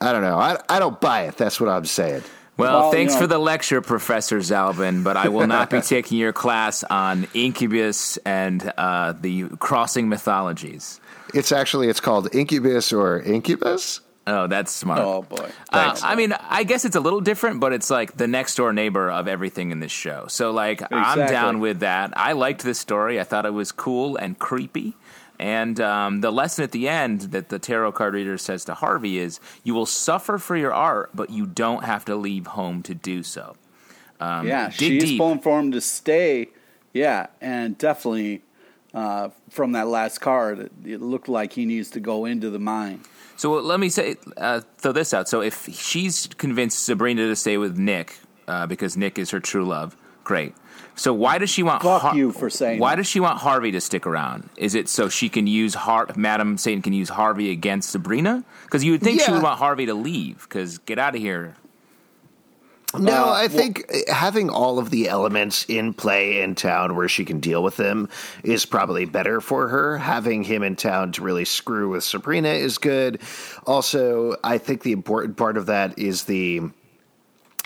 [0.00, 0.38] I don't know.
[0.38, 1.36] I, I don't buy it.
[1.36, 2.22] That's what I'm saying.
[2.58, 5.80] Well, Well, thanks you know- for the lecture, Professor Zalbin, but I will not be
[5.96, 11.00] taking your class on incubus and uh, the crossing mythologies.
[11.34, 14.00] It's actually it's called Incubus or Incubus.
[14.26, 14.98] Oh, that's smart.
[14.98, 18.26] Oh boy, Uh, I mean, I guess it's a little different, but it's like the
[18.26, 20.26] next door neighbor of everything in this show.
[20.28, 22.12] So, like, I'm down with that.
[22.14, 23.18] I liked this story.
[23.18, 24.96] I thought it was cool and creepy.
[25.38, 29.18] And um, the lesson at the end that the tarot card reader says to Harvey
[29.18, 32.94] is you will suffer for your art, but you don't have to leave home to
[32.94, 33.54] do so.
[34.20, 35.18] Um, yeah, she's deep.
[35.18, 36.48] pulling for him to stay.
[36.92, 38.42] Yeah, and definitely
[38.92, 42.58] uh, from that last card, it, it looked like he needs to go into the
[42.58, 43.02] mine.
[43.36, 45.28] So let me say, uh, throw this out.
[45.28, 49.64] So if she's convinced Sabrina to stay with Nick uh, because Nick is her true
[49.64, 50.54] love, great.
[50.98, 51.82] So why does she want?
[51.82, 52.96] Fuck you for saying Why that.
[52.96, 54.50] does she want Harvey to stick around?
[54.56, 58.42] Is it so she can use Har- Madam Satan can use Harvey against Sabrina?
[58.64, 60.42] Because you would think she would want Harvey to leave.
[60.48, 61.54] Because get out of here.
[62.98, 67.06] No, Uh, I well- think having all of the elements in play in town where
[67.06, 68.08] she can deal with them
[68.42, 69.98] is probably better for her.
[69.98, 73.20] Having him in town to really screw with Sabrina is good.
[73.66, 76.62] Also, I think the important part of that is the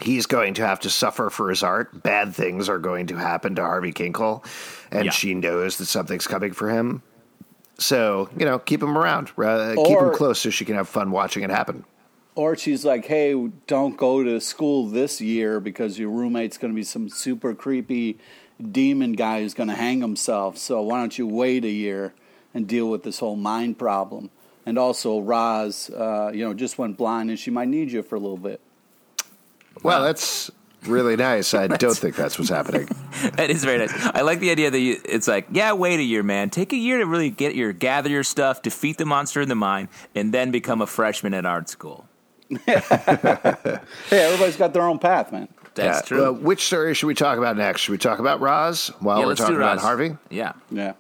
[0.03, 2.03] he's going to have to suffer for his art.
[2.03, 4.45] Bad things are going to happen to Harvey Kinkle,
[4.91, 5.11] and Yeah.
[5.11, 7.03] she knows that something's coming for him.
[7.79, 9.31] So, you know, keep him around.
[9.37, 11.85] Uh, keep him close so she can have fun watching it happen.
[12.35, 13.35] Or she's like, "Hey,
[13.67, 18.19] don't go to school this year because your roommate's going to be some super creepy
[18.71, 20.57] demon guy who's going to hang himself.
[20.57, 22.15] So why don't you wait a year
[22.55, 24.31] and deal with this whole mind problem?"
[24.65, 28.15] And also, Roz, uh, you know, just went blind, and she might need you for
[28.15, 28.61] a little bit.
[29.83, 30.51] Well, that's
[30.87, 31.55] really nice.
[31.55, 32.89] I don't think that's what's happening.
[33.37, 33.93] That is very nice.
[34.07, 36.51] I like the idea that you, it's like, yeah, wait a year, man.
[36.51, 39.55] Take a year to really get your gather your stuff, defeat the monster in the
[39.55, 42.09] mine, and then become a freshman at art school.
[42.67, 43.79] Hey,
[44.11, 45.47] everybody's got their own path, man.
[45.75, 46.07] That's Yeah.
[46.17, 46.23] true.
[46.23, 47.83] Well, which story should we talk about next?
[47.83, 50.17] Should we talk about Roz while yeah, we're talking about Harvey?
[50.31, 50.53] Yeah.
[50.71, 50.93] Yeah.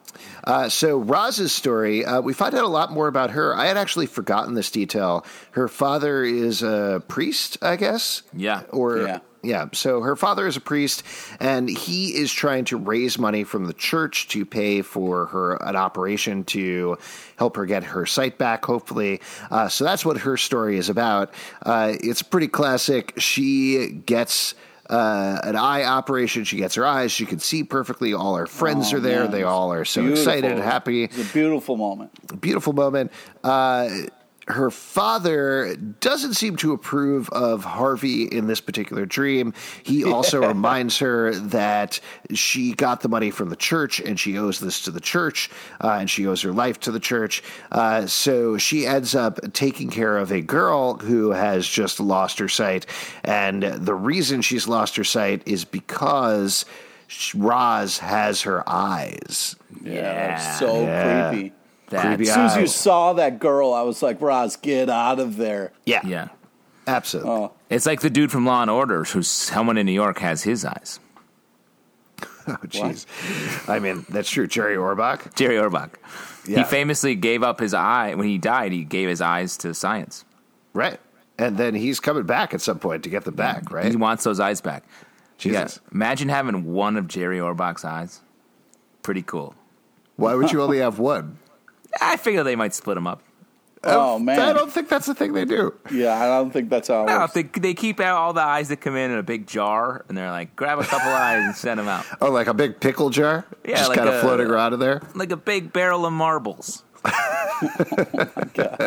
[0.44, 3.54] Uh, so Roz's story, uh, we find out a lot more about her.
[3.54, 5.24] I had actually forgotten this detail.
[5.52, 8.22] Her father is a priest, I guess.
[8.34, 8.62] Yeah.
[8.70, 9.18] Or Yeah.
[9.42, 9.66] Yeah.
[9.72, 11.02] So her father is a priest,
[11.40, 15.76] and he is trying to raise money from the church to pay for her an
[15.76, 16.96] operation to
[17.36, 18.64] help her get her sight back.
[18.64, 21.32] Hopefully, uh, so that's what her story is about.
[21.64, 23.14] Uh, it's pretty classic.
[23.18, 24.54] She gets.
[24.90, 26.44] Uh, an eye operation.
[26.44, 27.12] She gets her eyes.
[27.12, 28.12] She can see perfectly.
[28.12, 29.22] All her friends Oh, are there.
[29.22, 29.30] man.
[29.30, 30.32] They all are so Beautiful.
[30.32, 32.10] excited, happy It's a beautiful moment.
[32.42, 33.10] beautiful moment.
[33.42, 33.88] Uh,
[34.48, 39.54] her father doesn't seem to approve of Harvey in this particular dream.
[39.82, 42.00] He also reminds her that
[42.34, 45.50] she got the money from the church and she owes this to the church
[45.82, 47.42] uh, and she owes her life to the church.
[47.70, 52.48] Uh, so she ends up taking care of a girl who has just lost her
[52.48, 52.86] sight.
[53.24, 56.64] And the reason she's lost her sight is because.
[57.34, 59.54] Roz has her eyes.
[59.82, 61.28] Yeah, was so Yeah.
[61.30, 61.52] creepy.
[61.92, 65.20] That's, Creepy As soon as you saw that girl, I was like, Roz, get out
[65.20, 65.72] of there.
[65.84, 66.28] Yeah, yeah.
[66.86, 67.30] absolutely.
[67.30, 70.42] Oh, It's like the dude from Law and Order who's someone in New York has
[70.42, 70.98] his eyes.
[72.44, 73.06] Oh, jeez.
[73.68, 74.48] I mean, that's true.
[74.48, 75.32] Jerry Orbach.
[75.36, 75.90] Jerry Orbach.
[76.44, 76.58] Yeah.
[76.58, 78.72] He famously gave up his eye when he died.
[78.72, 80.24] He gave his eyes to science.
[80.72, 80.98] Right.
[81.38, 83.88] And then he's coming back at some point to get them back, right?
[83.88, 84.82] He wants those eyes back.
[85.38, 85.80] Jesus.
[85.84, 85.90] Yeah.
[85.94, 88.22] Imagine having one of Jerry Orbach's eyes.
[89.02, 89.54] Pretty cool.
[90.16, 91.38] Why would you only have one?
[92.00, 93.22] I figure they might split them up.
[93.84, 94.38] oh man.
[94.38, 95.74] I don't think that's the thing they do.
[95.90, 97.32] yeah, I don't think that's how it No, works.
[97.34, 100.16] they, they keep out all the eyes that come in in a big jar, and
[100.16, 102.04] they're like, grab a couple eyes and send them out.
[102.20, 103.44] Oh, like a big pickle jar?
[103.64, 105.02] Yeah, Just like kind of a- floating around in there?
[105.16, 106.84] Like a big barrel of marbles.
[107.04, 108.80] I got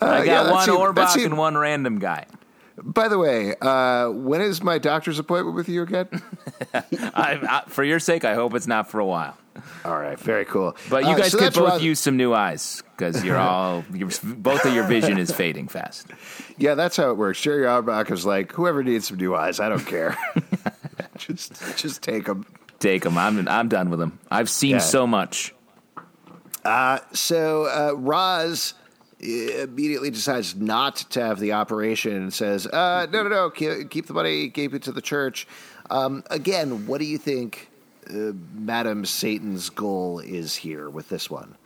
[0.00, 2.26] Uh, yeah, that one seem- that Orbach seem- and one random guy.
[2.82, 6.08] By the way, uh, when is my doctor's appointment with you again?
[6.74, 6.82] I,
[7.14, 9.36] I, for your sake, I hope it's not for a while.
[9.84, 10.76] All right, very cool.
[10.90, 14.10] But you Uh, guys so could both use some new eyes because you're all you're,
[14.22, 16.08] both of your vision is fading fast.
[16.58, 17.40] Yeah, that's how it works.
[17.40, 20.16] Jerry Orbach is like, whoever needs some new eyes, I don't care.
[21.18, 22.44] just, just take them.
[22.80, 23.16] Take them.
[23.16, 24.18] I'm I'm done with them.
[24.30, 24.78] I've seen Yeah.
[24.78, 25.54] so much.
[27.12, 28.74] So uh, Roz
[29.20, 34.06] immediately decides not to have the operation and says, uh, "No, no, no, keep, keep
[34.06, 35.46] the money, keep it to the church."
[35.90, 37.70] Um, again, what do you think,
[38.10, 41.56] uh, Madam Satan's goal is here with this one?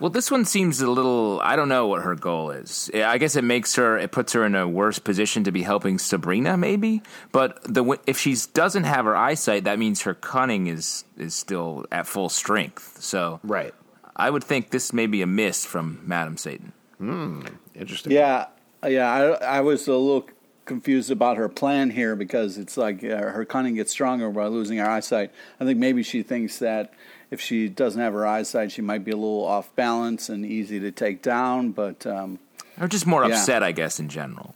[0.00, 1.40] Well, this one seems a little.
[1.40, 2.90] I don't know what her goal is.
[2.92, 3.96] I guess it makes her.
[3.96, 7.00] It puts her in a worse position to be helping Sabrina, maybe.
[7.30, 11.86] But the if she doesn't have her eyesight, that means her cunning is is still
[11.92, 13.00] at full strength.
[13.00, 13.72] So, Right.
[14.16, 16.72] I would think this may be a miss from Madam Satan.
[16.98, 17.42] Hmm.
[17.74, 18.12] Interesting.
[18.12, 18.46] Yeah,
[18.84, 19.10] yeah.
[19.40, 20.28] I, I was a little
[20.64, 24.78] confused about her plan here because it's like uh, her cunning gets stronger by losing
[24.78, 25.30] her eyesight.
[25.60, 26.92] I think maybe she thinks that
[27.30, 30.80] if she doesn't have her eyesight, she might be a little off balance and easy
[30.80, 31.72] to take down.
[31.72, 32.38] But um,
[32.80, 33.36] Or just more Yeah.
[33.38, 34.54] upset, I guess, in general.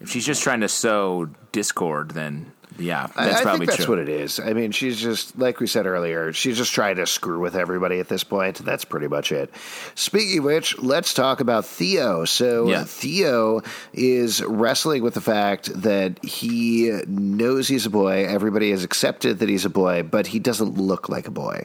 [0.00, 3.84] If she's just trying to sow discord, then Yeah, I- that's I, probably think that's
[3.86, 3.96] true.
[3.96, 4.38] what it is.
[4.40, 6.32] I mean, she's just like we said earlier.
[6.32, 8.64] She's just trying to screw with everybody at this point.
[8.64, 9.52] That's pretty much it.
[9.94, 12.24] Speaking of which, let's talk about Theo.
[12.24, 12.84] So Yeah.
[12.84, 13.62] Theo
[13.92, 18.24] is wrestling with the fact that he knows he's a boy.
[18.26, 21.64] Everybody has accepted that he's a boy, but he doesn't look like a boy.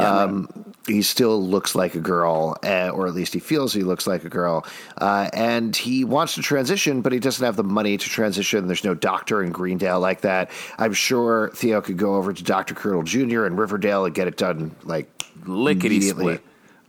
[0.00, 0.48] um,
[0.86, 4.24] He still looks like a girl, uh, or at least he feels he looks like
[4.24, 4.66] a girl.
[4.98, 8.66] Uh, and he wants to transition, but he doesn't have the money to transition.
[8.66, 10.50] There's no doctor in Greendale like that.
[10.78, 12.74] I'm sure Theo could go over to Dr.
[12.74, 13.46] Curdle Jr.
[13.46, 15.08] in Riverdale and get it done like
[15.46, 16.42] lickety split.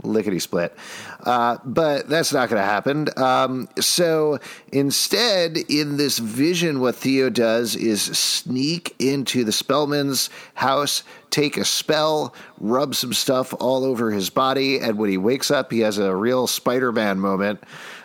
[0.03, 0.75] Lickety split.
[1.23, 3.07] Uh, but that's not going to happen.
[3.17, 4.39] Um, so
[4.71, 11.01] instead, in this vision, what Theo does is sneak into the Spellman's house,
[11.31, 15.71] take a spell, rub some stuff all over his body, and when he wakes up,
[15.71, 17.63] he has a real Spider Man moment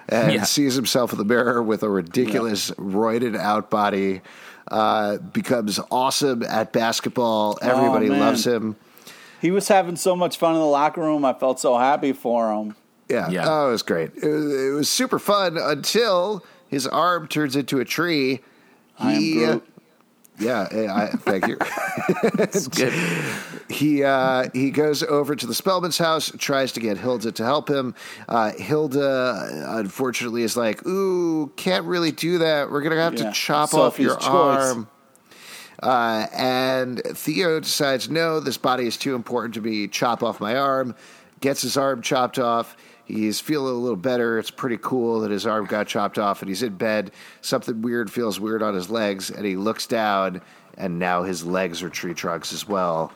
[0.08, 0.44] and Yeah.
[0.44, 4.22] sees himself in the mirror with a ridiculous, roided out body.
[4.70, 7.58] Uh, becomes awesome at basketball.
[7.60, 8.20] Everybody man.
[8.20, 8.76] loves him.
[9.40, 11.24] He was having so much fun in the locker room.
[11.24, 12.76] I felt so happy for him.
[13.08, 13.28] Yeah.
[13.30, 13.44] Yeah.
[13.48, 14.10] Oh, it was great.
[14.14, 18.40] It was, it was super fun until his arm turns into a tree.
[18.98, 19.66] I am He- Groot.
[20.40, 21.58] Yeah, I, thank you.
[22.42, 22.92] It's good.
[23.68, 27.68] he uh, he goes over to the Spellman's house, tries to get Hilda to help
[27.70, 27.94] him.
[28.28, 32.70] Uh, Hilda, unfortunately, is like, "Ooh, can't really do that.
[32.70, 33.24] We're gonna have Yeah.
[33.26, 34.26] to chop Sophie's off your choice.
[34.28, 34.88] arm."
[35.82, 40.56] Uh, and Theo decides, no, this body is too important to be Chop off my
[40.56, 40.94] arm.
[41.40, 42.76] Gets his arm chopped off.
[43.14, 44.38] He's feeling a little better.
[44.38, 47.10] It's pretty cool that his arm got chopped off, and he's in bed.
[47.40, 50.40] Something weird feels weird on his legs, and he looks down,
[50.76, 53.12] and now his legs are tree trunks as well.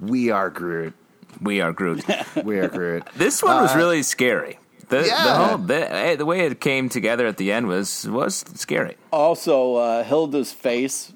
[0.00, 0.94] We are Groot.
[1.40, 2.04] We are Groot.
[2.44, 3.04] We are Groot.
[3.16, 4.58] This one was really scary.
[4.88, 5.46] The, the Yeah.
[5.48, 8.96] whole the, eh, the way it came together at the end was was scary.
[9.12, 11.12] Also, uh, Hilda's face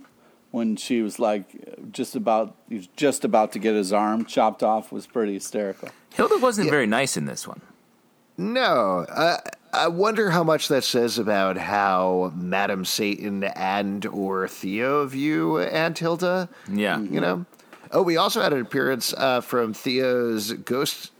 [0.54, 1.46] when she was like
[1.90, 5.88] just about he was just about to get his arm chopped off was pretty hysterical.
[6.14, 7.60] Hilda wasn't very nice in this one.
[8.38, 9.38] No, uh,
[9.72, 15.98] I wonder how much that says about how Madam Satan and or Theo view Aunt
[15.98, 16.48] Hilda.
[16.72, 17.00] Yeah.
[17.00, 17.46] you know.
[17.90, 21.10] Oh, we also had an appearance uh, from Theo's ghost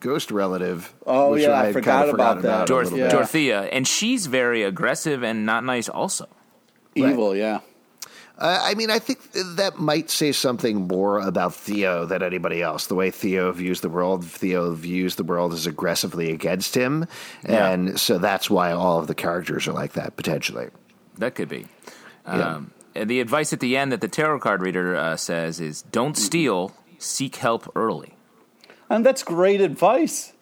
[0.00, 0.94] ghost relative.
[1.06, 2.62] Oh, which yeah, I had forgot kinda about forgotten that.
[2.62, 3.08] a Dor- Yeah.
[3.10, 5.90] Dorothea, and she's very aggressive and not nice.
[5.90, 6.26] Also,
[6.94, 7.60] Evil, yeah.
[8.38, 12.86] Uh, I mean, I think that might say something more about Theo than anybody else.
[12.86, 17.06] The way Theo views the world, Theo views the world as aggressively against him,
[17.48, 17.68] Yeah.
[17.70, 20.68] and so that's why all of the characters are like that potentially.
[21.18, 21.66] that could be.
[22.26, 22.54] Yeah.
[22.56, 25.82] Um, and the advice at the end that the tarot card reader uh, says is:
[25.82, 26.24] "Don't Mm-hmm.
[26.24, 26.72] steal.
[26.98, 28.14] Seek help early."
[28.88, 30.32] And that's great advice.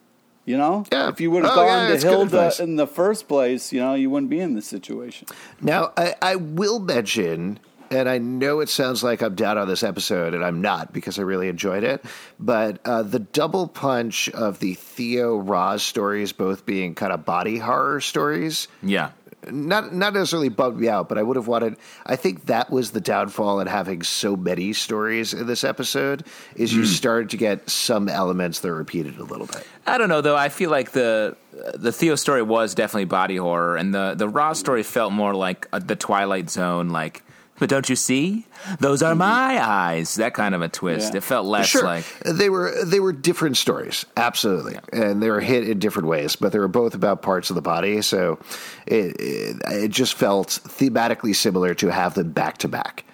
[0.45, 1.09] You know, Yeah.
[1.09, 3.79] if you would have Oh, gone yeah, to good Hilda in the first place, you
[3.81, 5.27] know, you wouldn't be in this situation.
[5.61, 7.59] Now, I, I will mention,
[7.91, 11.19] and I know it sounds like I'm down on this episode, and I'm not because
[11.19, 12.03] I really enjoyed it,
[12.39, 17.57] but uh, the double punch of the Theo Roz stories both being kind of body
[17.57, 18.67] horror stories.
[18.81, 19.11] Yeah.
[19.49, 21.77] Not not necessarily bugged me out, but I would have wanted.
[22.05, 26.25] I think that was the downfall in having so many stories in this episode.
[26.55, 29.65] Is you started to get some elements that repeated a little bit.
[29.85, 30.35] I don't know though.
[30.35, 31.37] I feel like the
[31.75, 35.67] the Theo story was definitely body horror, and the the Raw story felt more like
[35.71, 36.89] uh the Twilight Zone.
[36.89, 37.23] Like,
[37.59, 38.45] but don't you see?
[38.79, 40.15] Those are my eyes.
[40.15, 41.13] That kind of a twist.
[41.13, 41.17] Yeah.
[41.17, 45.39] It felt less Sure, like they were they were different stories, absolutely, and they were
[45.39, 48.01] hit in different ways, but they were both about parts of the body.
[48.01, 48.39] So
[48.85, 53.05] it it, it just felt thematically similar to have them back to back.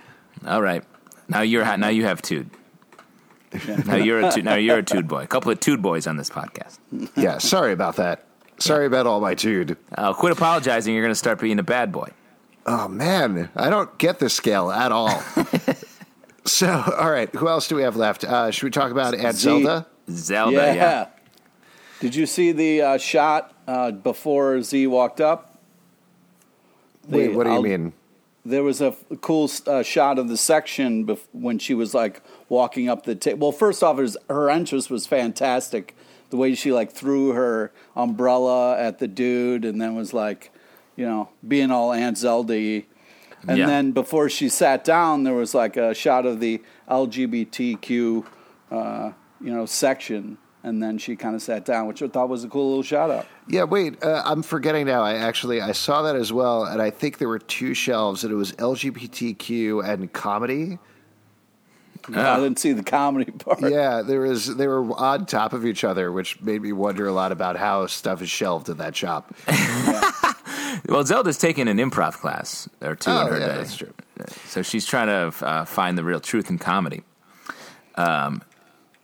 [0.45, 0.83] all right.
[1.29, 2.49] Now you're now you have Tude.
[3.85, 5.23] Now you're a Tude, now you're a Tude boy.
[5.23, 6.79] A couple of Tude boys on this podcast.
[7.15, 8.25] Yeah, sorry about that.
[8.57, 9.77] Sorry about all my dude.
[9.97, 10.93] Uh, quit apologizing.
[10.93, 12.09] You're going to start being a bad boy.
[12.65, 15.21] Oh man, I don't get this scale at all.
[16.45, 18.23] so, all right, who else do we have left?
[18.23, 19.41] Uh, should we talk about Aunt Z.
[19.43, 19.87] Zelda?
[20.09, 20.55] Zelda.
[20.55, 20.73] yeah.
[20.73, 21.07] Yeah.
[21.99, 25.57] Did you see the uh, shot uh, before Z walked up?
[27.07, 27.93] Wait, what do you I'll- mean?
[28.45, 32.21] There was a f- cool uh, shot of the section bef- when she was like
[32.49, 33.47] walking up the table.
[33.47, 35.95] Well, first off, was, her entrance was fantastic.
[36.29, 40.51] The way she like threw her umbrella at the dude and then was like,
[40.95, 42.53] you know, being all Aunt Zelda
[43.45, 43.65] And Yeah.
[43.65, 48.25] then before she sat down, there was like a shot of the LGBTQ,
[48.71, 50.37] uh, you know, section.
[50.65, 53.11] And then she kind of sat down, which I thought was a cool little shout
[53.11, 53.25] out.
[53.49, 55.03] Yeah, wait, uh, I'm forgetting now.
[55.03, 58.31] I actually I saw that as well, and I think there were two shelves, and
[58.31, 60.79] it was LGBTQ and comedy.
[62.13, 63.59] I didn't see the comedy part.
[63.61, 67.11] Yeah, there was they were on top of each other, which made me wonder a
[67.13, 69.33] lot about how stuff is shelved in that shop.
[70.87, 73.55] Well, Zelda's taking an improv class or two Oh, in her yeah, day.
[73.55, 73.93] that's true.
[74.47, 77.03] So she's trying to uh, find the real truth in comedy.
[77.95, 78.41] Um,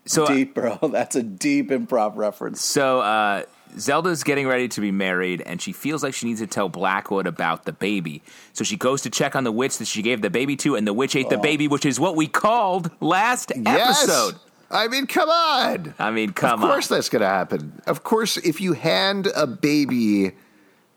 [0.06, 0.78] so deep, bro.
[0.92, 2.62] That's a deep improv reference.
[2.64, 3.44] So uh,
[3.78, 7.28] Zelda's getting ready to be married, and she feels like she needs to tell Blackwood
[7.28, 8.22] about the baby.
[8.54, 10.88] So she goes to check on the witch that she gave the baby to, and
[10.88, 11.30] the witch ate Oh.
[11.32, 14.04] the baby, which is what we called last Yes.
[14.04, 14.36] episode.
[14.72, 15.94] I mean, come on.
[16.00, 16.70] I mean, come on.
[16.70, 16.98] of course on.
[16.98, 17.82] that's going to happen.
[17.88, 20.32] Of course, if you hand a baby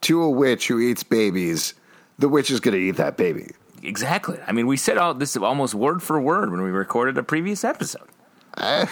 [0.03, 1.75] to a witch who eats babies,
[2.19, 3.49] the witch is going to eat that baby.
[3.83, 4.39] Exactly.
[4.47, 7.65] I mean, we said all this almost word for word when we recorded a previous
[7.65, 8.07] episode.
[8.59, 8.87] Eh, r-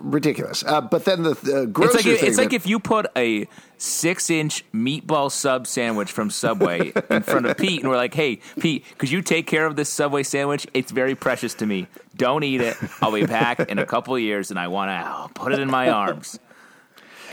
[0.00, 0.64] ridiculous.
[0.66, 3.06] Uh, but then the, the grosser It's like thing it's like that- if you put
[3.14, 3.46] a
[3.76, 8.40] six inch meatball sub sandwich from Subway in front of Pete, and we're like, "Hey,
[8.58, 10.66] Pete, could you take care of this Subway sandwich?
[10.72, 11.86] It's very precious to me.
[12.16, 12.78] Don't eat it.
[13.02, 15.70] I'll be back in a couple of years, and I want to put it in
[15.70, 16.38] my arms."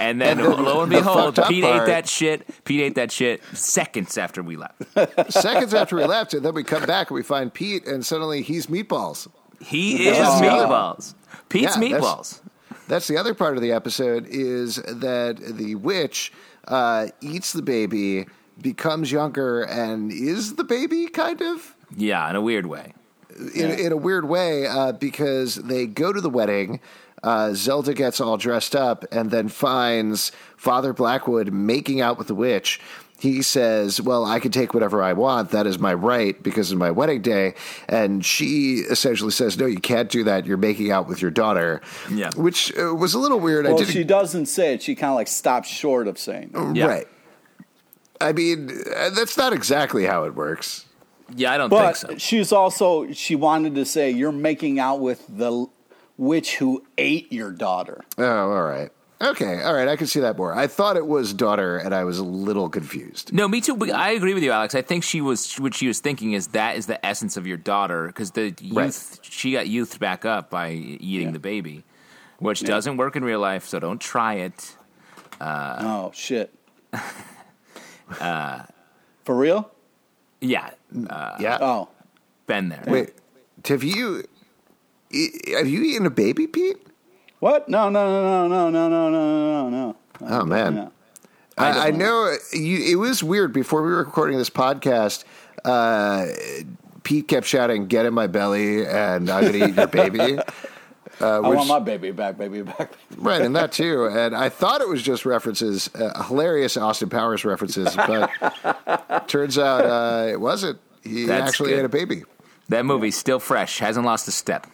[0.02, 2.48] And then, And then lo and behold, fucked up Pete part- ate that shit.
[2.66, 4.82] Pete ate that shit seconds after we left.
[5.32, 8.42] seconds after we left, and then we come back and we find Pete, and suddenly
[8.42, 9.28] he's meatballs.
[9.60, 10.40] He is Oh.
[10.42, 11.14] meatballs.
[11.50, 12.40] Pete's Yeah, meatballs.
[12.88, 16.34] That's the other part of the episode is that the witch
[16.68, 18.26] uh, eats the baby,
[18.62, 22.94] becomes younger, and is the baby kind of Yeah, in a weird way.
[23.56, 26.80] in, in a weird way uh, because they go to the wedding.
[27.24, 32.36] Uh, Zelda gets all dressed up and then finds Father Blackwood making out with the
[32.36, 32.80] witch.
[33.20, 35.52] He says, Well, I can take whatever I want.
[35.52, 37.54] That is my right because of my wedding day.
[37.88, 40.48] And she essentially says, No, you can't do that.
[40.48, 41.82] You're making out with your daughter.
[42.12, 42.32] Yeah.
[42.36, 43.66] Which uh, was a little weird.
[43.66, 44.82] Well, didn't she doesn't say it.
[44.82, 46.76] She kind of like stops short of saying it.
[46.76, 46.86] Yeah.
[46.88, 47.08] Right.
[48.20, 50.86] I mean, uh, that's not exactly how it works.
[51.36, 52.18] Yeah, I don't But think so.
[52.18, 55.68] she's also she wanted to say you're making out with the
[56.22, 58.04] witch who ate your daughter.
[58.18, 58.92] Oh, all right.
[59.22, 59.88] Okay, all right.
[59.88, 60.54] I can see that more.
[60.54, 63.32] I thought it was daughter, and I was a little confused.
[63.34, 63.76] No, me too.
[63.76, 64.74] But I agree with you, Alex.
[64.74, 67.58] I think she was what she was thinking is that is the essence of your
[67.58, 69.20] daughter because the youth Right.
[69.22, 71.84] she got youth back up by eating the baby,
[72.40, 73.68] which doesn't work in real life.
[73.68, 74.76] So don't try it.
[75.40, 76.54] Uh, oh shit.
[78.20, 78.64] Uh,
[79.24, 79.72] For real?
[80.42, 80.72] Yeah,
[81.10, 81.60] uh, yeah.
[81.62, 81.88] Oh.
[82.48, 82.84] been there.
[82.86, 83.14] Wait,
[83.66, 84.26] have you
[85.56, 86.78] have you eaten a baby, Pete?
[87.40, 87.68] What?
[87.68, 89.70] No, no, no, no, no, no, no, no, no.
[89.70, 89.98] no.
[90.22, 90.92] Oh man, No.
[91.58, 92.78] I, I know you.
[92.92, 95.24] It was weird before we were recording this podcast.
[95.66, 96.28] Uh,
[97.04, 100.40] Pete kept shouting, "Get in my belly!" and I'm going to eat your baby.
[101.20, 102.94] Uh, I want my baby back, baby back.
[103.18, 104.06] right, and that too.
[104.08, 108.32] And I thought it was just references, uh, hilarious Austin Powers references, but
[109.28, 110.80] turns out uh, it wasn't.
[111.04, 111.80] He That's actually good.
[111.80, 112.24] ate a baby.
[112.72, 113.80] That movie's still fresh.
[113.80, 114.66] Hasn't lost a step.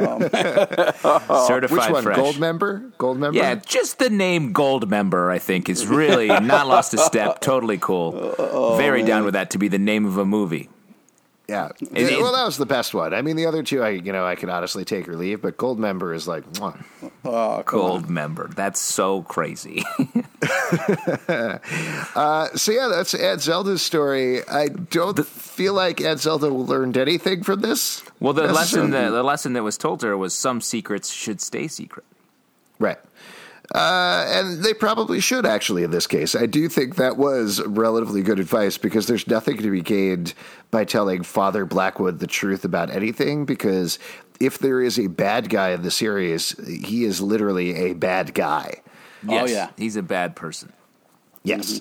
[0.00, 2.02] Um, which Certified one?
[2.02, 2.16] fresh.
[2.16, 2.90] Gold member?
[2.98, 3.34] Goldmember?
[3.34, 7.40] Yeah, just the name Goldmember, I think, is really not lost a step.
[7.40, 8.76] Totally cool.
[8.78, 10.70] Very down with that to be the name of a movie.
[11.48, 11.70] Yeah.
[11.80, 13.14] It- it- well, that was the best one.
[13.14, 15.56] I mean, the other two, I you know, I could honestly take or leave, but
[15.56, 16.76] Goldmember is like, mwah.
[17.24, 18.02] Oh, come on.
[18.04, 18.54] Goldmember.
[18.54, 19.84] That's so crazy.
[22.14, 24.46] Uh, so yeah, that's Aunt Zelda's story.
[24.48, 28.02] I don't feel like Aunt Zelda learned anything from this.
[28.20, 28.54] Well, the lesson
[28.90, 28.90] necessarily.
[28.92, 32.04] that, the lesson that was told to her was some secrets should stay secret.
[32.78, 32.98] right.
[33.74, 36.34] Uh, and they probably should actually in this case.
[36.34, 40.32] I do think that was relatively good advice because there's nothing to be gained
[40.70, 43.44] by telling Father Blackwood the truth about anything.
[43.44, 43.98] Because
[44.40, 48.80] if there is a bad guy in the series, he is literally a bad guy.
[49.26, 49.70] Yes, yeah.
[49.76, 50.72] he's a bad person.
[51.42, 51.80] Yes.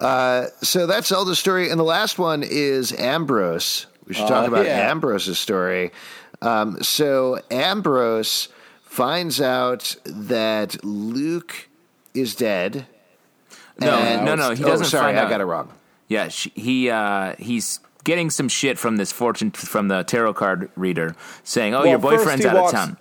[0.00, 1.70] Uh, so that's Zelda's story.
[1.70, 3.86] And the last one is Ambrose.
[4.06, 4.90] We should talk Oh, about yeah.
[4.90, 5.92] Ambrose's story.
[6.40, 8.48] Um, so Ambrose
[8.88, 11.68] finds out that Luke
[12.14, 12.86] is dead.
[13.80, 14.50] No, And- no, no.
[14.54, 14.86] He oh, doesn't.
[14.86, 15.70] sorry, find I got it wrong.
[16.08, 20.70] Yeah, she, he uh, he's getting some shit from this fortune from the tarot card
[20.74, 21.14] reader
[21.44, 22.96] saying, "Oh, Well, your boyfriend's out walks- of town."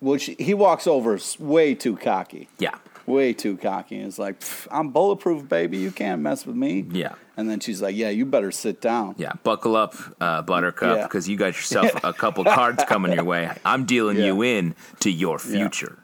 [0.00, 2.48] Which he walks over way too cocky.
[2.58, 2.74] Yeah,
[3.12, 3.98] Way too cocky.
[4.00, 5.76] It's like, I'm bulletproof, baby.
[5.78, 6.86] You can't mess with me.
[6.90, 7.14] Yeah.
[7.36, 9.14] And then she's like, Yeah, you better sit down.
[9.18, 9.32] yeah.
[9.42, 11.02] Buckle up, uh, Buttercup, Yeah.
[11.04, 13.50] because you got yourself a couple cards coming your way.
[13.64, 14.26] I'm dealing Yeah.
[14.26, 15.98] you in to your future.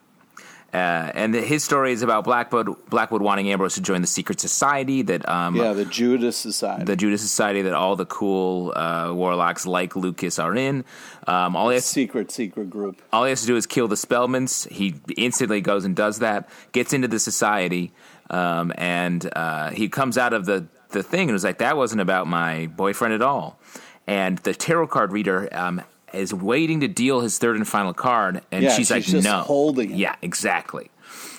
[0.72, 0.76] Uh,
[1.14, 5.00] and the, his story is about Blackwood Blackwood wanting Ambrose to join the secret society
[5.00, 6.84] that um, Yeah, the Judas Society.
[6.84, 10.84] the Judas Society that all the cool uh, warlocks like Lucas are in.
[11.26, 13.00] Um, all he has secret, secret group.
[13.14, 14.68] all he has to do is kill the Spellmans.
[14.70, 17.92] He instantly goes and does that, gets into the society,
[18.28, 22.02] um, and uh, he comes out of the, the thing and was like, that wasn't
[22.02, 23.58] about my boyfriend at all.
[24.06, 25.82] And the tarot card reader um,
[26.14, 29.24] is waiting to deal his third and final card, and Yeah, she's, she's like, just
[29.24, 29.40] no.
[29.40, 29.96] holding it.
[29.96, 30.90] Yeah, exactly.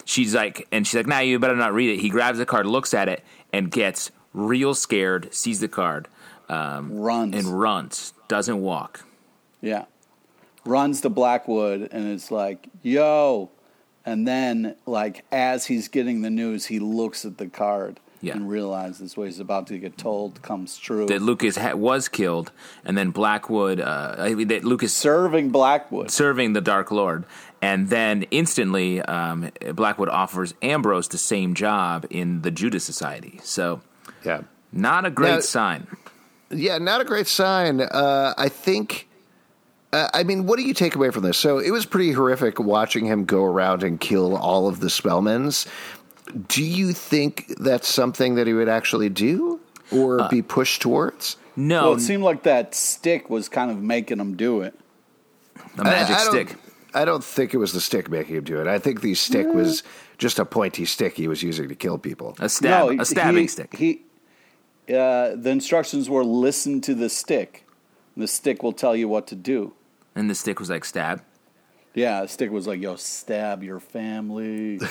[0.05, 2.01] She's like, and she's like, nah, you better not read it.
[2.01, 6.07] He grabs the card, looks at it, and gets real scared, sees the card.
[6.47, 9.05] Um, runs and runs, doesn't walk.
[9.61, 9.85] Yeah.
[10.65, 13.51] Runs to Blackwood and it's like, yo.
[14.05, 18.33] And then, like, as he's getting the news, he looks at the card Yeah.
[18.33, 21.05] and realizes what he's about to get told comes true.
[21.05, 22.51] That Lucas ha- was killed,
[22.83, 26.11] and then Blackwood, uh, I mean, that Lucas Serving Blackwood.
[26.11, 27.23] serving the Dark Lord,
[27.61, 33.39] and then instantly um, Blackwood offers Ambrose the same job in the Judas Society.
[33.43, 33.79] So,
[34.25, 34.41] Yeah.
[34.73, 35.87] not a great Now- sign.
[36.51, 37.79] Yeah, not a great sign.
[37.79, 39.05] Uh, I think.
[39.91, 41.37] Uh, I mean, what do you take away from this?
[41.37, 45.65] So it was pretty horrific watching him go around and kill all of the Spellmans.
[46.47, 49.59] Do you think that's something that he would actually do
[49.91, 51.37] or be pushed towards?
[51.55, 54.73] No, Well, it seemed like that stick was kind of making him do it.
[55.77, 56.55] a magic I, I stick.
[56.93, 58.67] I don't think it was the stick making him do it.
[58.67, 59.83] I think the stick was
[60.17, 62.35] just a pointy stick he was using to kill people.
[62.39, 63.75] A stab, no, a stabbing he, stick.
[63.75, 64.01] He,
[64.89, 67.67] uh, the instructions were listen to the stick.
[68.17, 69.73] The stick will tell you what to do.
[70.15, 71.21] and the stick was like stab.
[71.95, 74.79] Yeah, the stick was like, yo, stab your family.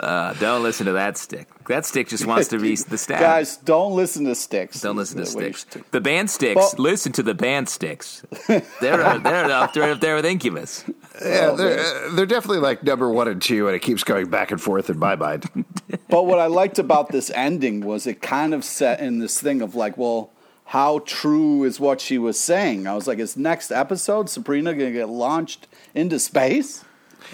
[0.00, 1.46] Uh, don't listen to that stick.
[1.68, 3.20] That stick just wants to be the stab.
[3.20, 4.80] Guys, don't listen to sticks.
[4.80, 5.72] don't listen to Is the way you sticks.
[5.72, 6.56] should- The band sticks.
[6.56, 8.22] Well- listen to the band sticks.
[8.48, 10.84] They're they're up there up there with Incubus.
[11.22, 14.50] Yeah, they're, uh, they're definitely like number one and two, and it keeps going back
[14.50, 15.64] and forth in my mind.
[16.08, 19.62] But what I liked about this ending was it kind of set in this thing
[19.62, 20.30] of like, well,
[20.66, 22.86] how true is what she was saying?
[22.86, 26.84] I was like, is next episode Sabrina going to get launched into space?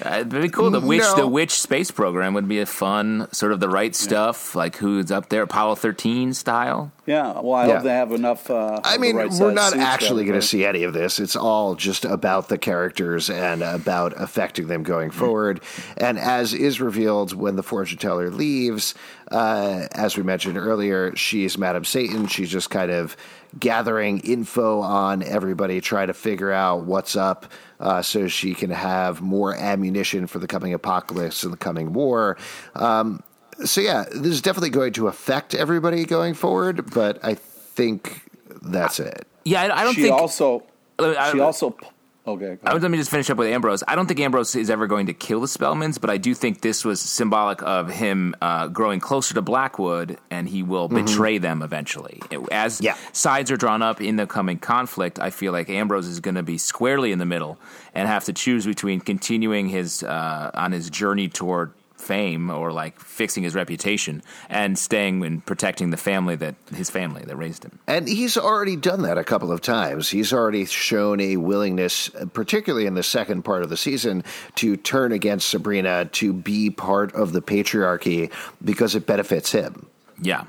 [0.05, 0.71] Uh, it'd be cool.
[0.71, 1.17] The witch, No.
[1.17, 5.11] the witch space program would be a fun sort of the right stuff, like who's
[5.11, 6.93] up there, Apollo thirteen style.
[7.05, 7.41] Yeah.
[7.41, 7.75] Well, I Yeah.
[7.75, 8.49] hope they have enough.
[8.49, 11.19] Uh, I mean, right we're not actually going to see any of this.
[11.19, 15.61] It's all just about the characters and about affecting them going forward.
[15.97, 18.95] And as is revealed when the fortune teller leaves,
[19.33, 22.29] uh, as we mentioned earlier, she's Madam Satan.
[22.29, 23.17] She's just kind of
[23.59, 27.47] gathering info on everybody, trying to figure out what's up.
[27.81, 32.37] Uh, so she can have more ammunition for the coming apocalypse and the coming war.
[32.77, 33.25] Um,
[33.65, 38.23] so yeah, this is definitely going to affect everybody going forward, but I think
[38.63, 39.27] that's it.
[39.45, 40.15] Yeah, I, I don't She think.
[40.15, 40.63] also.
[40.99, 41.77] I- She also.
[42.25, 42.57] Okay.
[42.65, 43.83] I, let me just finish up with Ambrose.
[43.89, 46.61] I don't think Ambrose is ever going to kill the Spellmans, but I do think
[46.61, 51.63] this was symbolic of him uh, growing closer to Blackwood, and he will betray them
[51.63, 52.23] eventually.
[52.53, 52.95] As Yeah.
[53.13, 56.45] sides are drawn up in the coming conflict, I feel like Ambrose is going to
[56.45, 57.59] be squarely in the middle
[57.93, 61.73] and have to choose between continuing his uh, on his journey toward
[62.03, 67.23] fame or like fixing his reputation and staying and protecting the family that his family
[67.25, 67.79] that raised him.
[67.87, 70.11] And he's already done that a couple of times.
[70.11, 74.25] He's already shown a willingness, particularly in the second part of the season,
[74.57, 78.33] to turn against Sabrina to be part of the patriarchy
[78.65, 79.87] because it benefits him.
[80.21, 80.45] Yeah.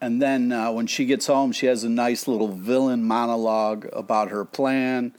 [0.00, 4.30] And then uh, when she gets home, she has a nice little villain monologue about
[4.30, 5.14] her plan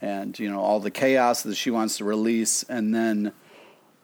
[0.00, 3.32] and you know all the chaos that she wants to release, and then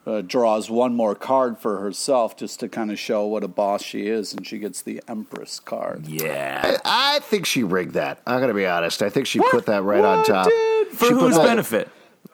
[0.07, 3.83] uh, draws one more card for herself just to kind of show what a boss
[3.83, 6.07] she is, and she gets the Empress card.
[6.07, 6.79] Yeah.
[6.85, 8.21] I, I think she rigged that.
[8.27, 9.03] I'm going to be honest.
[9.03, 10.47] I think she put that right on top.
[10.49, 10.89] dude?
[10.93, 11.89] For She whose benefit?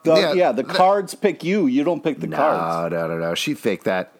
[0.04, 1.66] The, Yeah, yeah, the that- cards pick you.
[1.66, 2.92] You don't pick the No, cards.
[2.92, 3.34] no, no, no.
[3.34, 4.12] She faked that.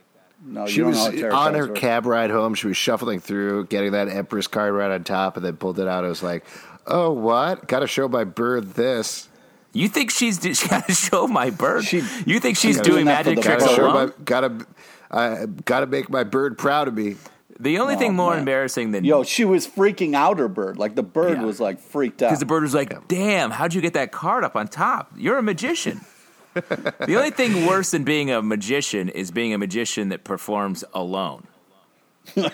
[0.45, 1.77] No, She you was know how tarot on her work.
[1.77, 2.55] cab ride home.
[2.55, 5.87] She was shuffling through, getting that Empress card right on top, and then pulled it
[5.87, 6.05] out.
[6.05, 6.45] I was like,
[6.87, 7.69] "Oh, what?
[7.69, 9.29] Got to show my bird this."
[9.73, 11.85] You think she's she got to show my bird?
[11.85, 14.07] She- you think she's she's doing doing that for magic tricks Gotta show alone?
[14.09, 14.67] my, gotta,
[15.11, 17.17] I gotta make my bird proud of me.
[17.61, 18.41] The only Oh, thing more man.
[18.41, 20.79] embarrassing than Yo, she was freaking out her bird.
[20.79, 21.45] Like the bird Yeah.
[21.45, 22.29] was like freaked out.
[22.29, 25.13] because the bird was like, "Damn, how'd you get that card up on top?
[25.17, 26.01] You're a magician."
[26.55, 31.47] the only thing worse than being a magician is being a magician that performs alone.
[32.35, 32.51] Here,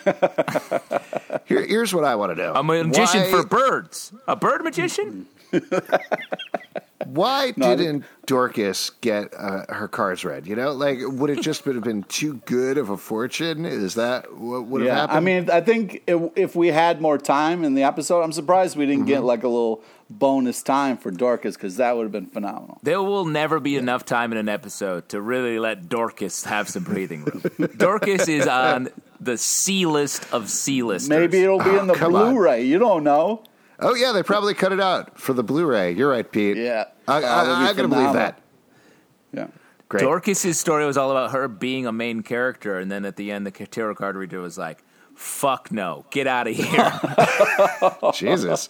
[1.66, 5.26] here's what I want to know: I'm A magician why, for birds, a bird magician.
[7.06, 10.46] Why No, didn't Dorcas get uh, her cards read?
[10.46, 13.64] You know, like would it just have been too good of a fortune?
[13.64, 15.16] Is that what would have happened?
[15.16, 18.76] I mean, I think if, if we had more time in the episode, I'm surprised
[18.76, 19.08] we didn't Mm-hmm.
[19.08, 22.78] get like a little bonus time for Dorcas because that would have been phenomenal.
[22.82, 26.82] There will never be enough time in an episode to really let Dorcas have some
[26.82, 27.68] breathing room.
[27.76, 28.88] Dorcas is on
[29.20, 31.08] the C list of C listers.
[31.10, 32.12] Maybe it'll be Oh, in the come.
[32.12, 32.62] Blu-ray.
[32.64, 33.42] You don't know.
[33.80, 35.92] Oh yeah, they probably cut it out for the Blu-ray.
[35.92, 36.56] You're right, Pete.
[36.56, 38.40] Yeah, I, that would be I, I'm gonna believe that.
[39.32, 39.46] Yeah.
[39.88, 40.02] Great.
[40.02, 43.46] Dorcas's story was all about her being a main character, and then at the end,
[43.46, 46.92] the tarot card reader was like, "Fuck no, get out of here."
[48.14, 48.68] Jesus.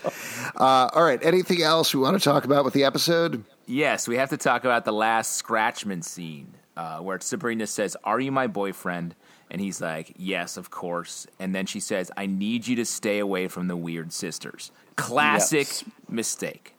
[0.56, 1.18] Uh, all right.
[1.24, 3.44] Anything else we want to talk about with the episode?
[3.66, 6.54] yes, we have to talk about the last Scratchman scene.
[6.76, 9.16] uh, where Sabrina says, "Are you my boyfriend?"
[9.50, 13.18] And he's like, "Yes, of course." And then she says, "I need you to stay
[13.18, 15.84] away from the weird sisters." Classic Yes.
[16.08, 16.74] mistake.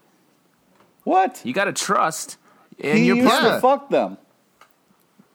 [1.03, 1.41] What?
[1.43, 2.38] You got to trust
[2.78, 3.49] in he your used partner.
[3.55, 4.17] to fuck them.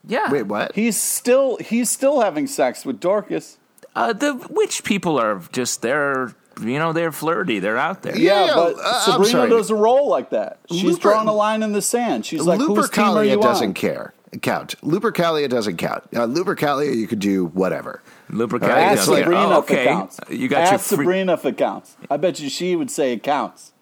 [0.06, 0.30] Yeah.
[0.30, 0.74] Wait, what?
[0.74, 3.58] He's still he's still having sex with Dorcas.
[3.96, 7.58] Uh, the witch people are just they're you know they're flirty.
[7.58, 8.16] They're out there.
[8.16, 10.58] Yeah, Yeah, but uh, Sabrina does a role like that.
[10.70, 12.26] She's Luper- drawing a line in the sand.
[12.26, 13.74] She's like, whose team are Lupercalia you doesn't on?
[13.74, 14.14] care.
[14.42, 14.74] Count.
[14.82, 16.02] Lupercalia doesn't count.
[16.14, 18.02] Uh, Lupercalia, you could do whatever.
[18.30, 19.22] Lupercalia Ask doesn't care.
[19.24, 20.20] Sabrina Oh, if it okay, counts.
[20.30, 21.96] you got Ask your free- Sabrina if it counts.
[22.10, 23.72] I bet you she would say it counts.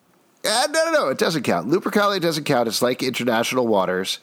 [0.45, 1.09] Uh, no, no, no.
[1.09, 1.69] It doesn't count.
[1.69, 2.67] Lupercalia doesn't count.
[2.69, 4.19] It's like international waters.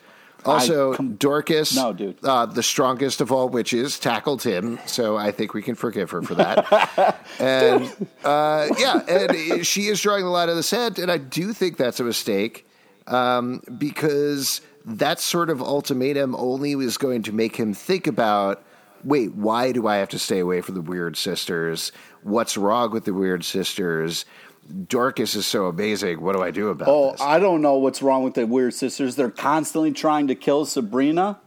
[0.45, 2.17] Also, com- Dorcas, No, dude.
[2.23, 4.80] uh, the strongest of all witches, tackled him.
[4.86, 7.19] So I think we can forgive her for that.
[7.41, 7.91] and
[8.23, 11.75] uh, yeah, and she is drawing the line in the sand, and I do think
[11.75, 12.65] that's a mistake
[13.07, 18.63] um, because that sort of ultimatum only was going to make him think about.
[19.03, 21.91] Wait, why do I have to stay away from the weird sisters?
[22.23, 24.25] What's wrong with the weird sisters?
[24.88, 26.21] Dorcas is so amazing.
[26.21, 27.21] What do I do about Oh, this?
[27.21, 29.15] I don't know what's wrong with the weird sisters.
[29.15, 31.39] They're constantly trying to kill Sabrina,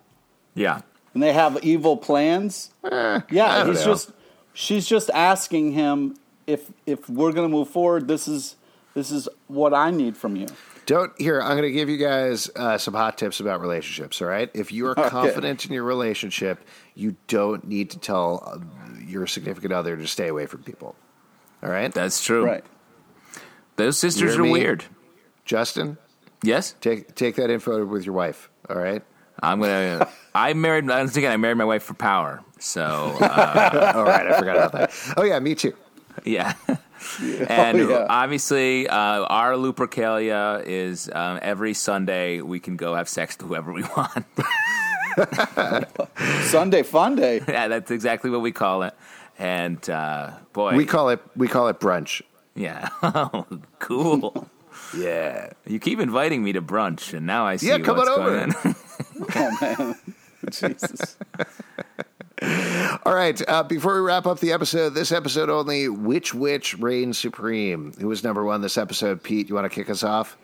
[0.55, 0.80] Yeah.
[1.14, 2.70] and they have evil plans.
[2.85, 3.93] Eh, Yeah, he's know.
[3.93, 4.11] just
[4.55, 6.16] she's just asking him
[6.47, 8.09] if if we're going to move forward.
[8.09, 8.57] This is
[8.95, 10.47] this is what I need from you.
[10.87, 11.41] Don't here.
[11.41, 14.20] I'm going to give you guys uh, some hot tips about relationships.
[14.20, 15.09] All right, if you are Okay.
[15.09, 16.59] confident in your relationship,
[16.95, 18.59] you don't need to tell uh,
[19.07, 20.97] your significant other to stay away from people.
[21.62, 22.45] All right, That's true.
[22.45, 22.64] Right.
[23.76, 24.51] Those sisters hear are me?
[24.51, 24.85] weird.
[25.45, 25.99] Justin,
[26.45, 28.51] Yes, take take that info with your wife.
[28.68, 29.03] All right.
[29.43, 30.09] I'm gonna.
[30.35, 30.87] I married.
[30.89, 32.43] Once again, I married my wife for power.
[32.59, 32.83] So
[33.20, 35.14] uh, All right, I forgot about that.
[35.16, 35.72] Oh yeah, me too.
[36.24, 36.55] yeah.
[37.49, 38.07] And Oh, yeah.
[38.09, 38.95] obviously, uh,
[39.25, 44.25] our Lupercalia is um, every Sunday we can go have sex with whoever we want.
[46.45, 47.43] Sunday fun day.
[47.49, 48.95] yeah, that's exactly what we call it.
[49.39, 52.23] And uh, boy, We call it we call it brunch.
[52.55, 52.89] yeah,
[53.79, 54.49] cool.
[54.97, 55.51] Yeah.
[55.67, 58.55] You keep inviting me to brunch, and now I see Yeah, come what's on going
[58.55, 58.69] over.
[58.69, 58.77] on.
[59.35, 59.95] Oh man,
[60.51, 61.17] Jesus.
[63.07, 63.40] All right.
[63.49, 67.93] Uh, before we wrap up the episode, this episode only, which witch reigns supreme?
[68.01, 69.22] Who was number one this episode?
[69.22, 70.36] Pete, you want to kick us off?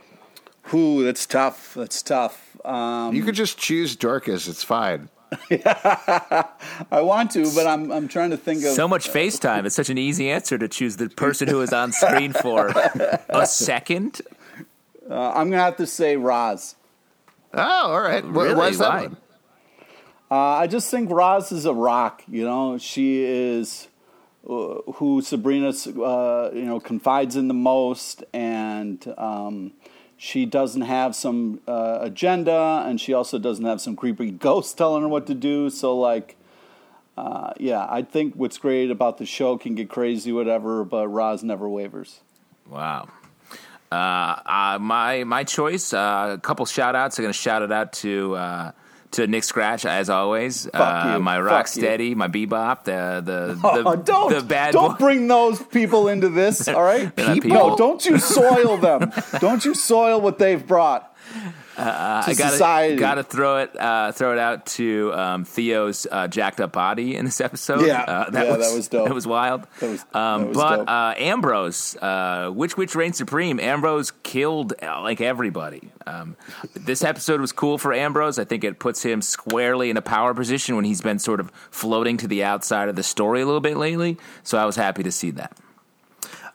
[0.65, 1.05] Who?
[1.05, 1.75] that's tough.
[1.75, 2.57] That's tough.
[2.65, 4.49] Um, You could just choose Dorcas.
[4.49, 5.09] It's fine.
[5.51, 9.67] I want to, but I'm I'm trying to think of so much FaceTime.
[9.67, 12.69] It's such an easy answer to choose the person who is on screen for
[13.29, 14.23] a second.
[15.09, 16.77] Uh, I'm gonna have to say Roz.
[17.53, 18.25] Oh, all right.
[18.25, 18.55] What Really?
[18.55, 19.03] why is that Why?
[19.03, 19.17] one?
[20.31, 22.23] Uh, I just think Roz is a rock.
[22.29, 23.89] You know, she is
[24.49, 29.73] uh, who Sabrina, uh, you know, confides in the most, and um,
[30.17, 35.03] she doesn't have some uh, agenda, and she also doesn't have some creepy ghost telling
[35.03, 35.71] her what to do.
[35.71, 36.37] So, like,
[37.17, 41.43] uh, yeah, I think what's great about the show can get crazy, whatever, but Roz
[41.43, 42.21] never wavers.
[42.69, 43.09] Wow.
[43.91, 45.95] Uh, uh, my my choice.
[45.95, 47.19] Uh, a couple shout outs.
[47.19, 48.75] I'm going to shout it out to
[49.13, 50.67] to Nick Scratch as always.
[50.73, 51.19] Uh, you.
[51.23, 51.81] my Fuck rock you.
[51.81, 54.99] steady, my bebop, the the the, Oh, don't the bad don't boy.
[54.99, 56.69] bring those people into this.
[56.69, 59.13] All right, They're not no, don't you soil them.
[59.41, 61.15] don't you soil what they've brought.
[61.85, 62.97] To I gotta.
[62.99, 67.25] Gotta throw it, uh, throw it out to um, Theo's uh, jacked up body in
[67.25, 67.87] this episode.
[67.87, 68.03] Yeah.
[68.03, 69.09] uh, Yeah, that was dope.
[69.09, 69.67] That was wild.
[69.81, 70.89] That was- um, that was but.
[70.89, 73.61] Uh, Ambrose, uh, which which reigns supreme?
[73.61, 75.91] Ambrose killed uh, like everybody.
[76.07, 76.37] Um,
[76.75, 78.39] this episode was cool for Ambrose.
[78.39, 81.51] I think it puts him squarely in a power position when he's been sort of
[81.71, 84.17] floating to the outside of the story a little bit lately.
[84.43, 85.57] So I was happy to see that.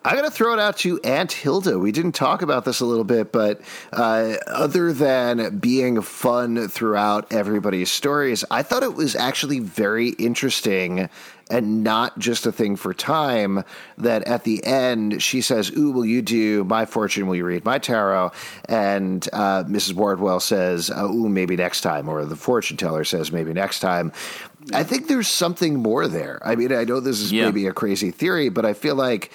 [0.06, 1.80] I'm going to throw it out to Aunt Hilda.
[1.80, 3.62] We didn't talk about this a little bit, but
[3.94, 11.10] uh, other than being fun throughout everybody's stories, I thought it was actually very interesting
[11.50, 13.64] and not just a thing for time
[13.98, 17.28] that at the end she says, Ooh, will you do my fortune?
[17.28, 18.32] Will you read my tarot?
[18.68, 19.94] And uh, Mrs.
[19.94, 22.10] Wardwell says, uh, Ooh, maybe next time.
[22.10, 24.12] Or the fortune teller says, Maybe next time.
[24.74, 26.42] I think there's something more there.
[26.46, 27.46] I mean, I know this is Yeah.
[27.46, 29.30] maybe a crazy theory, but I feel like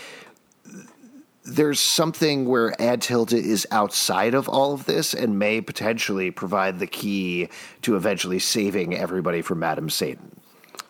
[1.48, 6.78] there's something where Aunt Hilda is outside of all of this and may potentially provide
[6.78, 7.48] the key
[7.82, 10.40] to eventually saving everybody from Madame Satan.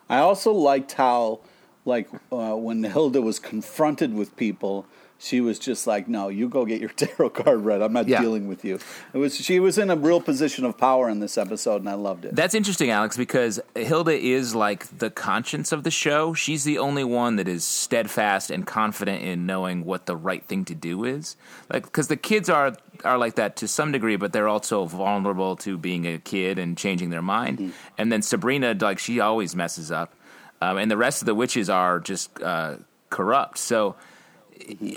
[0.09, 1.41] I also liked how,
[1.85, 4.87] like, uh, when Hilda was confronted with people,
[5.21, 7.83] she was just like, "No, you go get your tarot card read.
[7.83, 8.21] I'm not Yeah.
[8.21, 8.79] dealing with you."
[9.13, 11.95] It was she was in a real position of power in this episode, and I
[11.95, 12.35] loved it.
[12.35, 16.35] That's interesting, Alex, because Hilda is like the conscience of the show.
[16.35, 20.65] She's the only one that is steadfast and confident in knowing what the right thing
[20.67, 21.37] to do is.
[21.69, 25.57] Like, because the kids are are like that to some degree, but they're also vulnerable
[25.57, 27.59] to being a kid and changing their mind.
[27.59, 27.71] Mm-hmm.
[27.99, 30.15] And then Sabrina, like she always messes up,
[30.61, 32.77] um, and the rest of the witches are just uh,
[33.11, 33.59] corrupt.
[33.59, 33.97] So.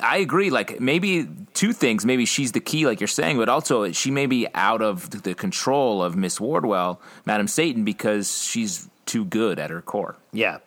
[0.02, 0.50] I agree.
[0.50, 2.06] Like maybe two things.
[2.06, 5.34] Maybe she's the key, like you're saying, but also she may be out of the
[5.34, 10.16] control of Miss Wardwell, Madam Satan, because she's too good at her core.
[10.32, 10.60] Yeah,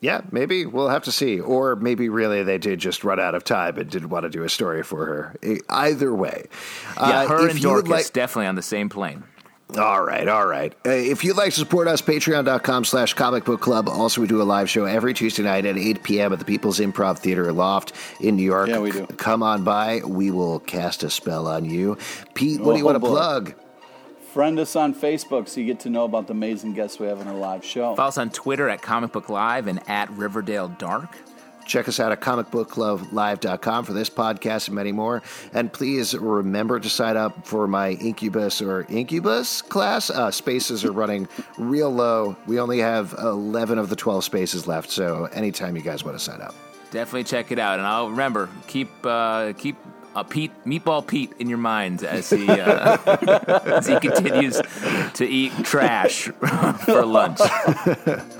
[0.00, 3.42] yeah, maybe we'll have to see, or maybe really they did just run out of
[3.42, 5.60] time and didn't want to do a story for her.
[5.68, 6.46] Either way,
[6.96, 9.24] yeah, uh, her and Dorcas like, definitely on the same plane.
[9.76, 10.72] All right, all right.
[10.86, 13.86] Uh, if you'd like to support us, patreon.com slash comic book club.
[13.88, 16.32] Also, we do a live show every Tuesday night at 8 p.m.
[16.32, 18.68] at the People's Improv Theater Loft in New York.
[18.68, 19.06] Yeah, we do.
[19.06, 20.00] Come on by.
[20.06, 21.98] We will cast a spell on you.
[22.32, 23.54] Pete, what oh, do you want to plug?
[24.32, 27.20] Friend us on Facebook so you get to know about the amazing guests we have
[27.20, 27.94] in our live show.
[27.94, 31.16] Follow us on Twitter at Comic Book Live and at Riverdale Dark.
[31.68, 35.22] Check us out at comicbookclublive.com for this podcast and many more.
[35.52, 40.10] And please remember to sign up for my Incubus or Incubus class.
[40.10, 42.36] Uh, spaces are running real low.
[42.46, 44.90] We only have 11 of the 12 spaces left.
[44.90, 46.54] So anytime you guys want to sign up.
[46.90, 47.78] Definitely check it out.
[47.78, 49.76] And I'll remember, keep, uh, keep
[50.14, 52.96] uh, Pete, Meatball Pete, in your mind as he uh,
[53.66, 54.60] as he continues
[55.14, 56.22] to eat trash
[56.84, 57.40] for lunch.